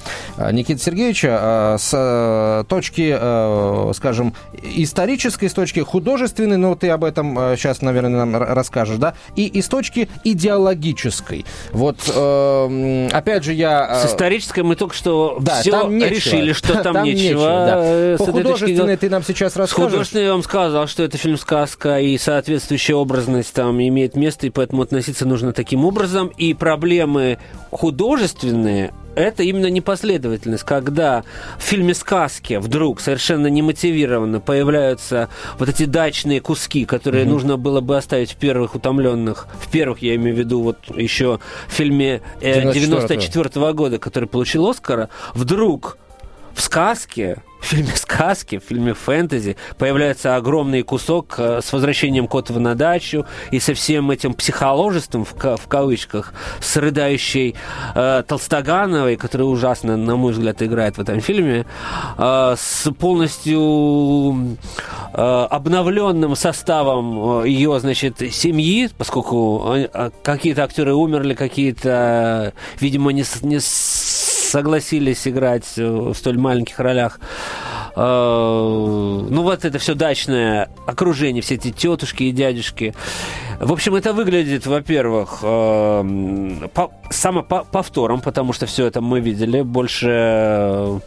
Никиты 0.51 0.81
Сергеевича. 0.81 1.39
э, 1.41 1.77
с 1.79 1.91
э, 1.93 2.63
точки, 2.67 3.15
э, 3.19 3.91
скажем, 3.93 4.33
исторической, 4.63 5.42
с 5.47 5.53
точки 5.53 5.79
художественной, 5.79 6.57
но 6.57 6.75
ты 6.75 6.89
об 6.89 7.03
этом 7.03 7.37
э, 7.37 7.55
сейчас, 7.57 7.81
наверное, 7.81 8.25
нам 8.25 8.35
расскажешь, 8.35 8.97
да, 8.97 9.13
и 9.35 9.45
из 9.45 9.67
точки 9.67 10.09
идеологической. 10.23 11.45
Вот, 11.71 11.97
э, 12.13 13.07
опять 13.11 13.43
же, 13.43 13.53
я... 13.53 13.95
С 14.01 14.05
э, 14.05 14.07
исторической 14.07 14.63
мы 14.63 14.75
только 14.75 14.95
что 14.95 15.37
да, 15.41 15.61
все 15.61 15.89
решили, 15.89 16.53
что 16.53 16.73
там, 16.83 16.93
Там 16.93 17.03
нечего. 17.05 17.23
нечего, 17.23 17.43
да. 17.43 17.75
Э, 17.79 18.15
По 18.17 18.25
с 18.25 18.27
художественной 18.27 18.97
ты 18.97 19.09
нам 19.09 19.23
сейчас 19.23 19.53
С 19.53 19.55
расскажешь. 19.57 19.91
художественной 19.91 20.25
я 20.25 20.31
вам 20.31 20.43
сказал, 20.43 20.87
что 20.87 21.03
это 21.03 21.17
фильм-сказка, 21.17 21.99
и 21.99 22.17
соответствующая 22.17 22.95
образность 22.95 23.53
там 23.53 23.81
имеет 23.81 24.15
место, 24.15 24.47
и 24.47 24.49
поэтому 24.49 24.81
относиться 24.81 25.25
нужно 25.25 25.53
таким 25.53 25.85
образом. 25.85 26.27
И 26.37 26.53
проблемы 26.53 27.37
художественные 27.71 28.93
это 29.15 29.43
именно 29.43 29.67
непоследовательность, 29.67 30.63
когда 30.63 31.23
в 31.57 31.63
фильме 31.63 31.93
сказки 31.93 32.55
вдруг 32.55 32.99
совершенно 32.99 33.47
немотивированно 33.47 34.39
появляются 34.39 35.29
вот 35.57 35.69
эти 35.69 35.85
дачные 35.85 36.41
куски, 36.41 36.85
которые 36.85 37.25
нужно 37.25 37.57
было 37.57 37.81
бы 37.81 37.97
оставить 37.97 38.31
в 38.31 38.35
первых 38.35 38.75
утомленных, 38.75 39.47
в 39.59 39.69
первых, 39.71 40.01
я 40.01 40.15
имею 40.15 40.35
в 40.35 40.39
виду, 40.39 40.61
вот 40.61 40.77
еще 40.95 41.39
в 41.67 41.73
фильме 41.73 42.21
э, 42.41 42.61
94-го. 42.61 42.73
94 42.73 43.73
года, 43.73 43.99
который 43.99 44.27
получил 44.27 44.67
Оскара, 44.67 45.09
вдруг 45.33 45.97
в 46.53 46.61
сказке, 46.61 47.41
в 47.63 47.65
фильме 47.65 47.95
сказки, 47.95 48.59
в 48.59 48.63
фильме 48.63 48.93
фэнтези 48.93 49.55
появляется 49.77 50.35
огромный 50.35 50.83
кусок 50.83 51.35
э, 51.37 51.61
с 51.61 51.71
возвращением 51.71 52.27
Котова 52.27 52.59
на 52.59 52.75
дачу 52.75 53.25
и 53.51 53.59
со 53.59 53.73
всем 53.73 54.11
этим 54.11 54.33
психоложеством, 54.33 55.23
в, 55.23 55.33
в 55.33 55.67
кавычках, 55.67 56.33
с 56.59 56.75
рыдающей 56.75 57.55
э, 57.95 58.23
Толстогановой, 58.27 59.15
которая 59.15 59.47
ужасно, 59.47 59.95
на 59.95 60.17
мой 60.17 60.33
взгляд, 60.33 60.61
играет 60.61 60.97
в 60.97 61.01
этом 61.01 61.21
фильме, 61.21 61.65
э, 62.17 62.55
с 62.57 62.91
полностью 62.99 64.57
э, 65.13 65.47
обновленным 65.49 66.35
составом 66.35 67.43
э, 67.43 67.47
ее, 67.47 67.79
значит, 67.79 68.19
семьи, 68.33 68.89
поскольку 68.97 69.73
э, 69.73 69.87
э, 69.93 70.11
какие-то 70.21 70.65
актеры 70.65 70.93
умерли, 70.93 71.33
какие-то, 71.33 72.53
видимо, 72.81 73.13
не, 73.13 73.23
не 73.41 73.59
согласились 74.57 75.27
играть 75.27 75.65
в 75.77 76.13
столь 76.13 76.37
маленьких 76.37 76.79
ролях. 76.79 77.19
Э, 77.95 79.27
Ну, 79.29 79.41
вот 79.41 79.65
это 79.65 79.77
все 79.79 79.95
дачное 79.95 80.69
окружение, 80.85 81.41
все 81.41 81.55
эти 81.55 81.71
тетушки 81.71 82.23
и 82.23 82.31
дядюшки. 82.31 82.93
В 83.59 83.71
общем, 83.71 83.95
это 83.95 84.13
выглядит, 84.13 84.65
во-первых, 84.67 85.39
э, 85.41 86.67
по- 86.73 86.91
самоповтором, 87.09 88.21
потому 88.21 88.53
что 88.53 88.65
все 88.65 88.85
это 88.85 89.01
мы 89.01 89.19
видели 89.21 89.61
больше... 89.63 90.99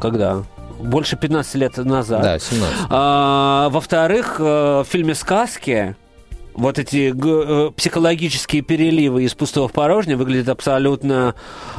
Когда? 0.00 0.42
Больше 0.80 1.16
15 1.16 1.54
лет 1.56 1.76
назад. 1.78 2.22
Да, 2.22 2.38
17. 2.38 2.74
А, 2.90 3.68
во-вторых, 3.70 4.36
э, 4.40 4.82
в 4.82 4.86
фильме 4.88 5.14
«Сказки» 5.14 5.94
вот 6.58 6.78
эти 6.78 7.12
э, 7.14 7.70
психологические 7.72 8.62
переливы 8.62 9.24
из 9.24 9.34
пустого 9.34 9.68
в 9.68 9.72
порожнее 9.72 10.16
выглядят 10.16 10.48
абсолютно 10.48 11.34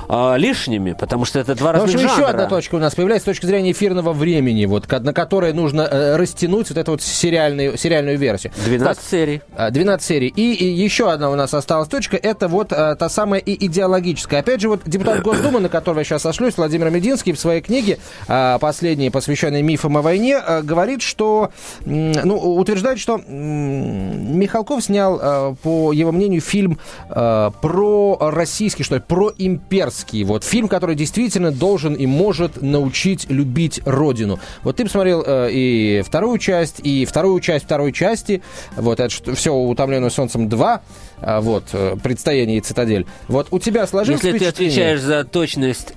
а, 0.08 0.36
лишними, 0.36 0.96
потому 1.00 1.26
что 1.26 1.39
это 1.39 1.54
два 1.56 1.74
Ну, 1.74 1.80
разных 1.80 1.96
общем, 1.96 2.08
еще 2.08 2.15
жанра. 2.22 2.30
одна 2.30 2.46
точка 2.48 2.76
у 2.76 2.80
нас 2.80 2.96
появляется 2.96 3.26
с 3.26 3.36
точки 3.36 3.46
зрения 3.46 3.72
эфирного 3.74 4.13
времени, 4.13 4.65
вот, 4.65 4.89
на 4.89 5.13
которое 5.13 5.54
нужно 5.54 5.82
э, 5.82 6.15
растянуть 6.15 6.70
вот 6.70 6.78
эту 6.78 6.92
вот 6.92 7.02
сериальную, 7.02 7.78
сериальную 7.78 8.18
версию. 8.18 8.54
12 8.65 9.04
серий. 9.04 9.42
А, 9.56 9.70
12 9.70 10.06
серий. 10.08 10.28
И, 10.36 10.54
и 10.54 10.65
еще 10.65 11.12
одна 11.12 11.30
у 11.30 11.36
нас 11.36 11.54
осталась 11.54 11.89
точка, 11.89 12.15
это 12.18 12.48
вот 12.48 12.72
а, 12.72 12.96
та 12.96 13.10
самая 13.10 13.39
и 13.42 13.65
идеологическая. 13.65 14.39
Опять 14.39 14.62
же, 14.62 14.70
вот 14.70 14.82
депутат 14.86 15.22
Госдумы, 15.22 15.60
на 15.60 15.70
которого 15.70 16.00
я 16.00 16.06
сейчас 16.06 16.22
сошлюсь, 16.22 16.56
Владимир 16.58 16.89
Мединский, 16.89 17.34
в 17.34 17.39
своей 17.39 17.62
книге, 17.62 18.00
а, 18.28 18.58
последней, 18.60 19.10
посвященной 19.10 19.62
мифам 19.62 19.98
о 19.98 20.02
войне, 20.02 20.38
а, 20.38 20.62
говорит, 20.62 21.02
что, 21.02 21.50
ну, 21.86 22.38
утверждает, 22.56 23.00
что 23.00 23.15
м, 23.18 24.39
Михалков 24.39 24.68
снял, 24.79 25.19
а, 25.21 25.55
по 25.55 25.91
его 25.91 26.12
мнению, 26.12 26.41
фильм 26.41 26.77
а, 27.10 27.51
про 27.51 28.17
российский, 28.19 28.84
что 28.84 28.95
ли, 28.95 29.01
про 29.01 29.32
имперский. 29.38 30.23
Вот 30.23 30.43
фильм, 30.43 30.67
который 30.67 30.95
действительно 30.95 31.51
должен 31.51 31.93
и 31.93 32.05
может 32.05 32.62
научить 32.62 33.29
любить 33.29 33.82
родину. 33.86 34.39
Вот 34.63 34.77
ты 34.77 34.84
посмотрел 34.84 35.23
э, 35.25 35.49
и 35.51 36.03
вторую 36.05 36.38
часть, 36.38 36.79
и 36.84 37.05
вторую 37.05 37.39
часть 37.39 37.65
второй 37.65 37.91
части. 37.91 38.41
Вот 38.75 38.99
это 38.99 39.36
все 39.36 39.53
утомленное 39.53 40.10
солнцем 40.10 40.47
2. 40.49 40.82
а, 41.21 41.41
Вот, 41.41 41.65
э, 41.73 41.97
предстояние 42.01 42.58
и 42.58 42.62
цитадель. 42.62 43.05
Вот 43.27 43.47
у 43.51 43.60
тебя 43.60 43.88
сложилось 43.88 44.23
Если 44.23 44.39
ты 44.39 44.45
отвечаешь 44.45 45.01
за 45.01 45.23
точность 45.23 45.93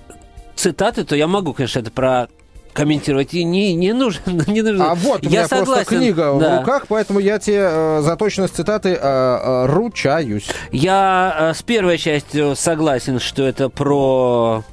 цитаты, 0.55 1.05
то 1.05 1.17
я 1.17 1.27
могу, 1.27 1.53
конечно, 1.53 1.81
это 1.81 1.91
про 1.91 2.29
комментировать 2.73 3.35
и 3.35 3.45
не, 3.45 3.75
не 3.75 3.93
нужно. 3.93 4.23
Не 4.47 4.63
нужно. 4.63 4.93
А 4.93 4.95
вот 4.95 5.25
у 5.25 5.29
я 5.29 5.31
меня 5.31 5.49
согласен. 5.49 5.75
просто 5.75 5.97
книга 5.97 6.37
да. 6.39 6.57
в 6.57 6.61
руках, 6.61 6.85
поэтому 6.89 7.21
я 7.21 7.39
тебе 7.39 7.69
э, 7.71 8.01
за 8.03 8.17
точность 8.17 8.55
цитаты 8.55 8.91
э, 8.91 8.99
э, 9.01 9.67
ручаюсь. 9.67 10.49
Я 10.71 11.37
э, 11.39 11.55
с 11.55 11.63
первой 11.63 11.99
частью 11.99 12.57
согласен, 12.57 13.21
что 13.21 13.43
это 13.45 13.69
про... 13.69 14.65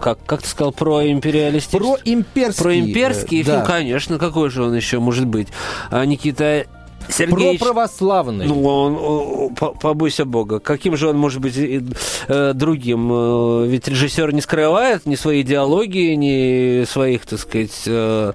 Как, 0.00 0.18
как 0.26 0.42
ты 0.42 0.48
сказал, 0.48 0.72
про 0.72 1.06
империалистический... 1.06 1.78
Про 1.78 1.96
имперский. 2.04 2.62
Про 2.62 2.78
имперский 2.78 3.40
э, 3.40 3.44
фильм, 3.44 3.56
да. 3.60 3.64
конечно, 3.64 4.18
какой 4.18 4.50
же 4.50 4.62
он 4.64 4.74
еще 4.74 4.98
может 4.98 5.26
быть? 5.26 5.48
А, 5.90 6.04
Никита 6.04 6.66
Про 7.06 7.12
Сергеевич... 7.12 7.60
православный. 7.60 8.46
Ну, 8.46 8.62
он, 8.64 9.54
побойся 9.54 10.24
бога. 10.24 10.58
Каким 10.60 10.96
же 10.96 11.08
он 11.08 11.16
может 11.18 11.40
быть 11.40 11.56
и- 11.56 11.82
э, 12.28 12.52
другим? 12.54 13.10
Э, 13.12 13.66
Ведь 13.66 13.88
режиссер 13.88 14.32
не 14.32 14.40
скрывает 14.40 15.06
ни 15.06 15.14
своей 15.14 15.42
идеологии, 15.42 16.14
ни 16.14 16.84
своих, 16.84 17.26
так 17.26 17.38
сказать, 17.40 17.82
э, 17.86 18.32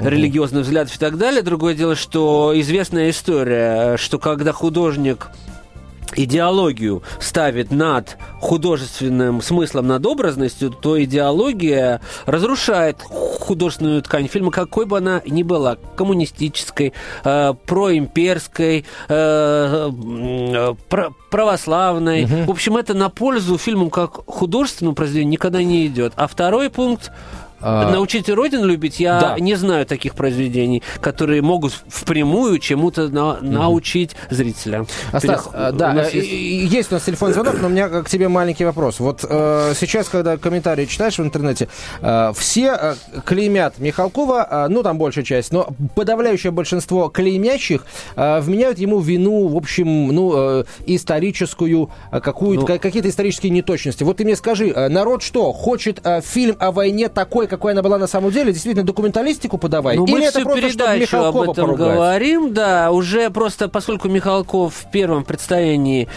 религиозных 0.00 0.64
взглядов 0.64 0.94
и 0.96 0.98
так 0.98 1.16
далее. 1.18 1.42
Другое 1.42 1.74
дело, 1.74 1.94
что 1.96 2.52
известная 2.56 3.10
история, 3.10 3.96
что 3.96 4.18
когда 4.18 4.52
художник 4.52 5.28
идеологию 6.16 7.02
ставит 7.20 7.70
над 7.70 8.16
художественным 8.40 9.42
смыслом, 9.42 9.86
над 9.88 10.06
образностью, 10.06 10.70
то 10.70 11.02
идеология 11.02 12.00
разрушает 12.26 12.98
художественную 13.02 14.02
ткань 14.02 14.28
фильма, 14.28 14.50
какой 14.50 14.86
бы 14.86 14.98
она 14.98 15.22
ни 15.26 15.42
была, 15.42 15.76
коммунистической, 15.96 16.92
э, 17.24 17.54
проимперской, 17.66 18.84
э, 19.08 19.90
про- 20.88 21.10
православной. 21.30 22.26
В 22.26 22.50
общем, 22.50 22.76
это 22.76 22.94
на 22.94 23.08
пользу 23.08 23.58
фильму 23.58 23.90
как 23.90 24.20
художественному 24.26 24.94
произведению 24.94 25.32
никогда 25.32 25.62
не 25.62 25.86
идет. 25.86 26.12
А 26.16 26.26
второй 26.28 26.70
пункт 26.70 27.10
А, 27.60 27.90
Научите 27.90 28.34
Родину 28.34 28.66
любить, 28.66 29.00
я 29.00 29.20
Да. 29.20 29.38
не 29.38 29.54
знаю 29.54 29.86
таких 29.86 30.14
произведений, 30.14 30.82
которые 31.00 31.40
могут 31.42 31.72
впрямую 31.88 32.58
чему-то 32.58 33.08
на- 33.08 33.40
научить 33.40 34.14
зрителя. 34.30 34.86
А, 35.12 35.18
Стас, 35.20 35.46
Перех- 35.46 35.50
а, 35.54 35.72
да, 35.72 35.92
у 35.92 35.98
э, 35.98 36.10
есть- 36.12 36.72
есть 36.72 36.90
у 36.92 36.94
нас 36.94 37.04
телефонный 37.04 37.34
звонок, 37.34 37.56
но 37.60 37.68
у 37.68 37.70
меня 37.70 37.88
к 37.88 38.08
тебе 38.08 38.28
маленький 38.28 38.64
вопрос. 38.64 39.00
Вот 39.00 39.24
э, 39.28 39.72
сейчас, 39.76 40.08
когда 40.08 40.36
комментарии 40.36 40.84
читаешь 40.84 41.18
в 41.18 41.22
интернете, 41.22 41.68
э, 42.02 42.32
все 42.36 42.76
э, 42.80 42.94
клеймят 43.24 43.78
Михалкова, 43.78 44.48
э, 44.50 44.68
ну, 44.68 44.82
там 44.82 44.98
большая 44.98 45.24
часть, 45.24 45.52
но 45.52 45.68
подавляющее 45.94 46.50
большинство 46.52 47.08
клеймящих 47.08 47.86
э, 48.16 48.40
вменяют 48.40 48.78
ему 48.78 49.00
вину, 49.00 49.48
в 49.48 49.56
общем, 49.56 50.08
ну, 50.08 50.32
э, 50.60 50.64
историческую, 50.86 51.90
э, 52.12 52.20
какую-то, 52.20 52.62
Ну. 52.62 52.66
ка- 52.66 52.78
какие-то 52.78 53.08
исторические 53.08 53.50
неточности. 53.50 54.02
Вот 54.02 54.16
ты 54.18 54.24
мне 54.24 54.36
скажи, 54.36 54.68
э, 54.70 54.88
народ 54.88 55.22
что, 55.22 55.52
хочет 55.52 56.00
э, 56.04 56.20
фильм 56.20 56.56
о 56.58 56.72
войне 56.72 57.08
такой, 57.08 57.43
какой 57.46 57.72
она 57.72 57.82
была 57.82 57.98
на 57.98 58.06
самом 58.06 58.30
деле, 58.30 58.52
действительно 58.52 58.84
документалистику 58.84 59.58
подавай? 59.58 59.96
Ну, 59.96 60.04
Или 60.06 60.12
мы 60.12 60.20
это 60.20 60.38
всю 60.40 60.44
просто, 60.44 60.60
передачу 60.60 61.00
Михалкова 61.00 61.44
об 61.44 61.50
этом 61.50 61.66
поругать? 61.66 61.94
говорим, 61.94 62.54
да, 62.54 62.90
уже 62.90 63.30
просто 63.30 63.68
поскольку 63.68 64.08
Михалков 64.08 64.74
в 64.74 64.90
первом 64.90 65.24
представлении, 65.24 66.08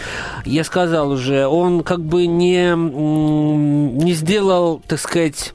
я 0.44 0.64
сказал 0.64 1.10
уже, 1.10 1.46
он 1.46 1.82
как 1.82 2.00
бы 2.00 2.26
не, 2.26 2.74
не 2.74 4.12
сделал, 4.12 4.82
так 4.86 5.00
сказать, 5.00 5.52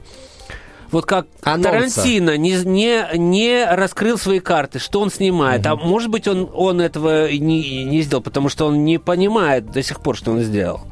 вот 0.94 1.06
как 1.06 1.26
Анонса. 1.42 1.70
Тарантино 1.70 2.36
не, 2.36 2.52
не, 2.64 3.04
не 3.14 3.66
раскрыл 3.68 4.16
свои 4.16 4.38
карты, 4.38 4.78
что 4.78 5.00
он 5.00 5.10
снимает. 5.10 5.66
А 5.66 5.74
может 5.74 6.08
быть, 6.08 6.28
он, 6.28 6.48
он 6.54 6.80
этого 6.80 7.30
не, 7.32 7.60
и 7.60 7.84
не 7.84 8.02
сделал, 8.02 8.22
потому 8.22 8.48
что 8.48 8.66
он 8.66 8.84
не 8.84 8.98
понимает 8.98 9.70
до 9.72 9.82
сих 9.82 10.00
пор, 10.00 10.16
что 10.16 10.30
он 10.30 10.40
сделал. 10.40 10.82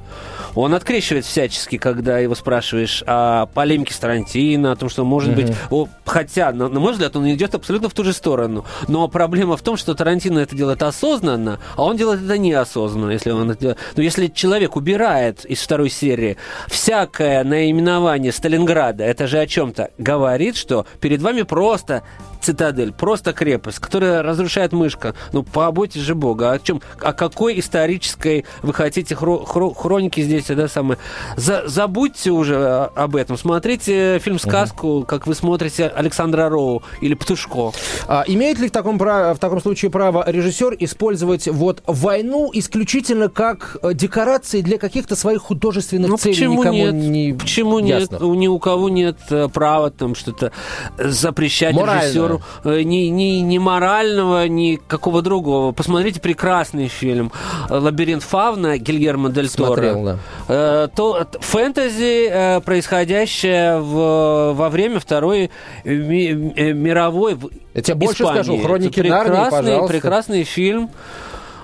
Он 0.54 0.74
открещивает 0.74 1.24
всячески, 1.24 1.78
когда 1.78 2.18
его 2.18 2.34
спрашиваешь 2.34 3.02
о 3.06 3.46
полемике 3.46 3.94
с 3.94 3.98
Тарантино, 3.98 4.72
о 4.72 4.76
том, 4.76 4.88
что, 4.88 5.04
может 5.04 5.34
быть, 5.34 5.52
о, 5.70 5.88
хотя, 6.04 6.52
на, 6.52 6.68
на 6.68 6.80
мой 6.80 6.92
взгляд, 6.92 7.16
он 7.16 7.30
идет 7.30 7.54
абсолютно 7.54 7.88
в 7.88 7.94
ту 7.94 8.04
же 8.04 8.12
сторону. 8.12 8.64
Но 8.88 9.08
проблема 9.08 9.56
в 9.56 9.62
том, 9.62 9.76
что 9.76 9.94
Тарантино 9.94 10.40
это 10.40 10.54
делает 10.54 10.82
осознанно, 10.82 11.58
а 11.76 11.84
он 11.84 11.96
делает 11.96 12.22
это 12.22 12.38
неосознанно. 12.38 13.10
Если 13.10 13.30
он 13.30 13.50
это 13.50 13.60
делает. 13.60 13.78
Но 13.96 14.02
если 14.02 14.26
человек 14.26 14.76
убирает 14.76 15.44
из 15.44 15.60
второй 15.60 15.90
серии 15.90 16.36
всякое 16.68 17.44
наименование 17.44 18.32
Сталинграда, 18.32 19.04
это 19.04 19.26
же 19.26 19.38
о 19.38 19.46
чем-то 19.46 19.90
говорит, 19.98 20.56
что 20.56 20.86
перед 21.00 21.22
вами 21.22 21.42
просто 21.42 22.02
цитадель, 22.42 22.92
просто 22.92 23.32
крепость, 23.32 23.78
которая 23.78 24.22
разрушает 24.22 24.72
мышка. 24.72 25.14
Ну, 25.32 25.42
побойтесь 25.42 26.02
же 26.02 26.14
Бога. 26.14 26.52
О 26.52 26.58
чем, 26.58 26.82
о 27.00 27.12
какой 27.12 27.58
исторической 27.58 28.44
вы 28.62 28.74
хотите 28.74 29.14
хро, 29.14 29.44
хро, 29.44 29.72
хроники 29.72 30.20
здесь, 30.20 30.41
да, 30.48 30.68
самое. 30.68 30.98
За, 31.36 31.64
забудьте 31.66 32.30
уже 32.30 32.90
об 32.94 33.16
этом. 33.16 33.36
Смотрите 33.36 34.18
фильм-сказку, 34.18 34.88
угу. 34.88 35.04
как 35.04 35.26
вы 35.26 35.34
смотрите 35.34 35.86
Александра 35.88 36.48
Роу 36.48 36.82
или 37.00 37.14
Птушко. 37.14 37.72
А, 38.06 38.24
имеет 38.26 38.58
ли 38.58 38.68
в 38.68 38.72
таком, 38.72 38.98
в 38.98 39.36
таком 39.38 39.60
случае 39.60 39.90
право 39.90 40.24
режиссер 40.26 40.76
использовать 40.80 41.48
вот 41.48 41.82
войну 41.86 42.50
исключительно 42.52 43.28
как 43.28 43.76
э, 43.82 43.94
декорации 43.94 44.60
для 44.60 44.78
каких-то 44.78 45.16
своих 45.16 45.42
художественных 45.42 46.10
ну, 46.10 46.16
целей? 46.16 46.34
Почему 46.34 46.58
Никому 46.58 46.76
нет? 46.76 46.94
Не 46.94 47.32
почему 47.34 47.78
ясно. 47.78 48.14
нет? 48.14 48.22
У 48.22 48.34
ни 48.34 48.48
у 48.48 48.58
кого 48.58 48.88
нет 48.88 49.18
э, 49.30 49.48
права 49.48 49.90
там 49.90 50.14
что-то 50.14 50.52
запрещать 50.98 51.74
Морально. 51.74 52.02
режиссеру 52.02 52.42
э, 52.64 52.82
ни, 52.82 53.08
ни, 53.08 53.40
ни 53.40 53.58
морального, 53.58 54.48
ни 54.48 54.76
какого 54.86 55.22
другого. 55.22 55.72
Посмотрите 55.72 56.20
прекрасный 56.20 56.88
фильм 56.88 57.32
«Лабиринт 57.68 58.22
Фавна» 58.22 58.78
Гильермо 58.78 59.30
Дель 59.30 59.48
Торо. 59.50 59.66
Смотрел, 59.66 60.04
да. 60.04 60.18
Э, 60.48 60.88
то, 60.94 61.26
фэнтези, 61.40 62.28
э, 62.30 62.60
происходящее 62.60 63.78
в, 63.78 64.52
во 64.54 64.68
время 64.70 64.98
Второй 65.00 65.50
мировой 65.84 67.38
Я 67.74 67.82
тебе 67.82 67.94
больше 67.94 68.22
Испании. 68.22 68.42
скажу, 68.42 68.58
«Хроники 68.62 69.00
Это 69.00 69.08
Нарнии», 69.08 69.30
прекрасный, 69.30 69.58
пожалуйста. 69.62 69.92
прекрасный 69.92 70.44
фильм. 70.44 70.90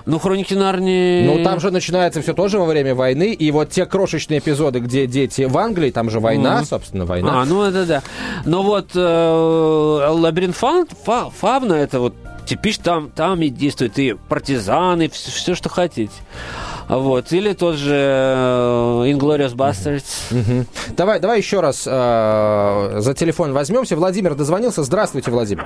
Ну, 0.05 0.17
хроники 0.17 0.55
Нарнии... 0.55 1.23
Ну, 1.27 1.43
там 1.43 1.59
же 1.59 1.69
начинается 1.69 2.21
все 2.23 2.33
тоже 2.33 2.57
во 2.57 2.65
время 2.65 2.95
войны, 2.95 3.31
и 3.33 3.51
вот 3.51 3.69
те 3.69 3.85
крошечные 3.85 4.39
эпизоды, 4.39 4.79
где 4.79 5.05
дети 5.05 5.43
в 5.43 5.55
Англии, 5.57 5.91
там 5.91 6.09
же 6.09 6.19
война, 6.19 6.57
Мгм. 6.57 6.65
собственно, 6.65 7.05
война. 7.05 7.41
А, 7.41 7.45
ну 7.45 7.61
это 7.63 7.85
да. 7.85 8.01
Но 8.45 8.63
вот 8.63 8.91
э, 8.95 10.07
лабиринт 10.09 10.55
фа, 10.55 10.85
фа- 11.05 11.29
фавна 11.29 11.73
это 11.73 11.99
вот 11.99 12.15
типично 12.47 12.83
там, 12.83 13.09
там 13.11 13.41
и 13.43 13.49
действуют 13.49 13.99
и 13.99 14.15
партизаны, 14.29 15.09
все, 15.09 15.53
что 15.53 15.69
хотите. 15.69 16.13
Вот. 16.89 17.31
Или 17.31 17.53
тот 17.53 17.75
же 17.75 17.93
э, 17.95 19.11
Inglourious 19.11 19.55
Bastards. 19.55 20.65
Давай, 20.97 21.19
давай 21.19 21.37
еще 21.37 21.59
раз 21.61 21.87
э, 21.87 22.99
за 22.99 23.13
телефон 23.13 23.53
возьмемся. 23.53 23.95
Владимир 23.95 24.33
дозвонился. 24.35 24.83
Здравствуйте, 24.83 25.29
Владимир. 25.31 25.63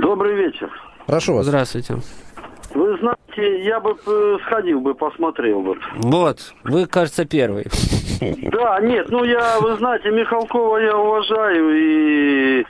Добрый 0.00 0.34
вечер. 0.34 0.70
Прошу 1.06 1.34
вас. 1.34 1.46
Здравствуйте. 1.46 1.96
Вы 2.74 2.98
знаете, 2.98 3.64
я 3.64 3.78
бы 3.78 3.94
э, 4.06 4.36
сходил 4.46 4.80
бы, 4.80 4.94
посмотрел 4.94 5.60
бы. 5.60 5.76
Вот, 5.96 6.54
вы, 6.64 6.86
кажется, 6.86 7.24
первый. 7.24 7.66
Да, 8.50 8.80
нет, 8.80 9.10
ну 9.10 9.22
я, 9.24 9.60
вы 9.60 9.76
знаете, 9.76 10.10
Михалкова 10.10 10.78
я 10.78 10.96
уважаю 10.96 11.70
и 11.76 12.64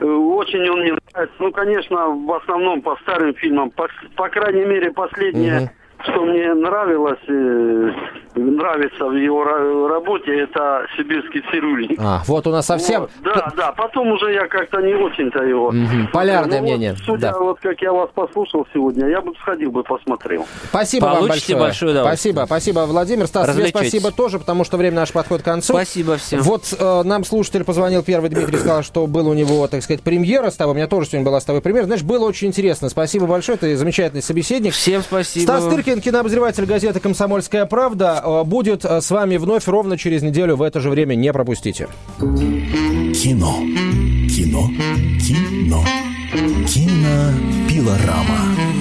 очень 0.00 0.68
он 0.70 0.80
мне 0.80 0.92
нравится. 1.12 1.36
Ну, 1.38 1.52
конечно, 1.52 2.06
в 2.08 2.32
основном 2.42 2.80
по 2.80 2.96
старым 3.02 3.34
фильмам, 3.34 3.70
по, 3.70 3.88
по 4.16 4.28
крайней 4.28 4.64
мере, 4.64 4.92
последнее, 4.92 5.60
Мгм. 5.60 5.70
Что 6.04 6.24
мне 6.24 6.52
нравилось, 6.54 7.18
э, 7.28 7.90
нравится 8.34 9.04
в 9.06 9.12
его 9.16 9.44
ра- 9.44 9.88
работе, 9.88 10.40
это 10.40 10.86
«Сибирский 10.96 11.42
цирюльник». 11.50 11.98
А, 12.00 12.22
вот 12.26 12.46
у 12.46 12.50
нас 12.50 12.66
совсем... 12.66 13.02
Вот, 13.02 13.10
да, 13.22 13.52
да, 13.56 13.72
потом 13.72 14.08
уже 14.12 14.32
я 14.32 14.46
как-то 14.48 14.80
не 14.80 14.94
очень-то 14.94 15.42
его... 15.42 15.72
Полярное 16.12 16.60
Ну, 16.60 16.66
вот, 16.66 16.76
мнение, 16.76 16.96
судя, 17.04 17.32
да. 17.32 17.38
вот 17.38 17.58
как 17.60 17.80
я 17.80 17.92
вас 17.92 18.10
послушал 18.14 18.66
сегодня, 18.72 19.08
я 19.08 19.20
бы 19.20 19.32
сходил 19.40 19.70
бы 19.70 19.82
посмотрел. 19.82 20.46
Спасибо 20.64 21.04
вам 21.06 21.16
Получите 21.18 21.54
большое. 21.54 21.58
большое 21.60 21.90
удовольствие. 21.92 22.32
Спасибо, 22.34 22.46
спасибо, 22.46 22.80
Владимир. 22.86 23.26
Стас, 23.26 23.54
тебе 23.54 23.68
спасибо 23.68 24.10
тоже, 24.12 24.38
потому 24.38 24.64
что 24.64 24.76
время 24.76 24.96
наше 24.96 25.12
подходит 25.12 25.42
к 25.42 25.46
концу. 25.46 25.72
Спасибо 25.72 26.16
всем. 26.16 26.40
Вот 26.42 26.74
э, 26.78 27.02
нам 27.04 27.24
слушатель 27.24 27.64
позвонил 27.64 28.02
первый, 28.02 28.30
Дмитрий 28.30 28.56
сказал, 28.58 28.82
что 28.82 29.06
был 29.06 29.28
у 29.28 29.34
него, 29.34 29.66
так 29.68 29.82
сказать, 29.82 30.02
премьера 30.02 30.50
с 30.50 30.56
тобой. 30.56 30.72
У 30.74 30.76
меня 30.76 30.86
тоже 30.86 31.08
сегодня 31.08 31.24
была 31.26 31.40
с 31.40 31.44
тобой 31.44 31.62
премьера. 31.62 31.84
Знаешь, 31.86 32.02
было 32.02 32.26
очень 32.26 32.48
интересно. 32.48 32.88
Спасибо 32.88 33.26
большое, 33.26 33.58
ты 33.58 33.76
замечательный 33.76 34.22
собеседник. 34.22 34.72
Всем 34.72 35.02
спасибо. 35.02 35.44
Стас 35.44 35.64
Тыркин, 35.66 36.00
кинообозреватель 36.00 36.64
газеты 36.66 37.00
«Комсомольская 37.00 37.66
правда», 37.66 38.22
э, 38.24 38.44
будет 38.44 38.84
э, 38.84 39.00
с 39.00 39.10
вами 39.10 39.36
вновь 39.36 39.66
ровно 39.68 39.98
через 39.98 40.22
неделю 40.22 40.56
в 40.56 40.62
это 40.62 40.80
же 40.80 40.90
время. 40.90 41.14
Не 41.14 41.32
пропустите. 41.32 41.88
Кино. 42.18 43.54
Кино. 44.28 44.68
Кино. 45.20 45.84
Кинопилорама. 46.66 48.73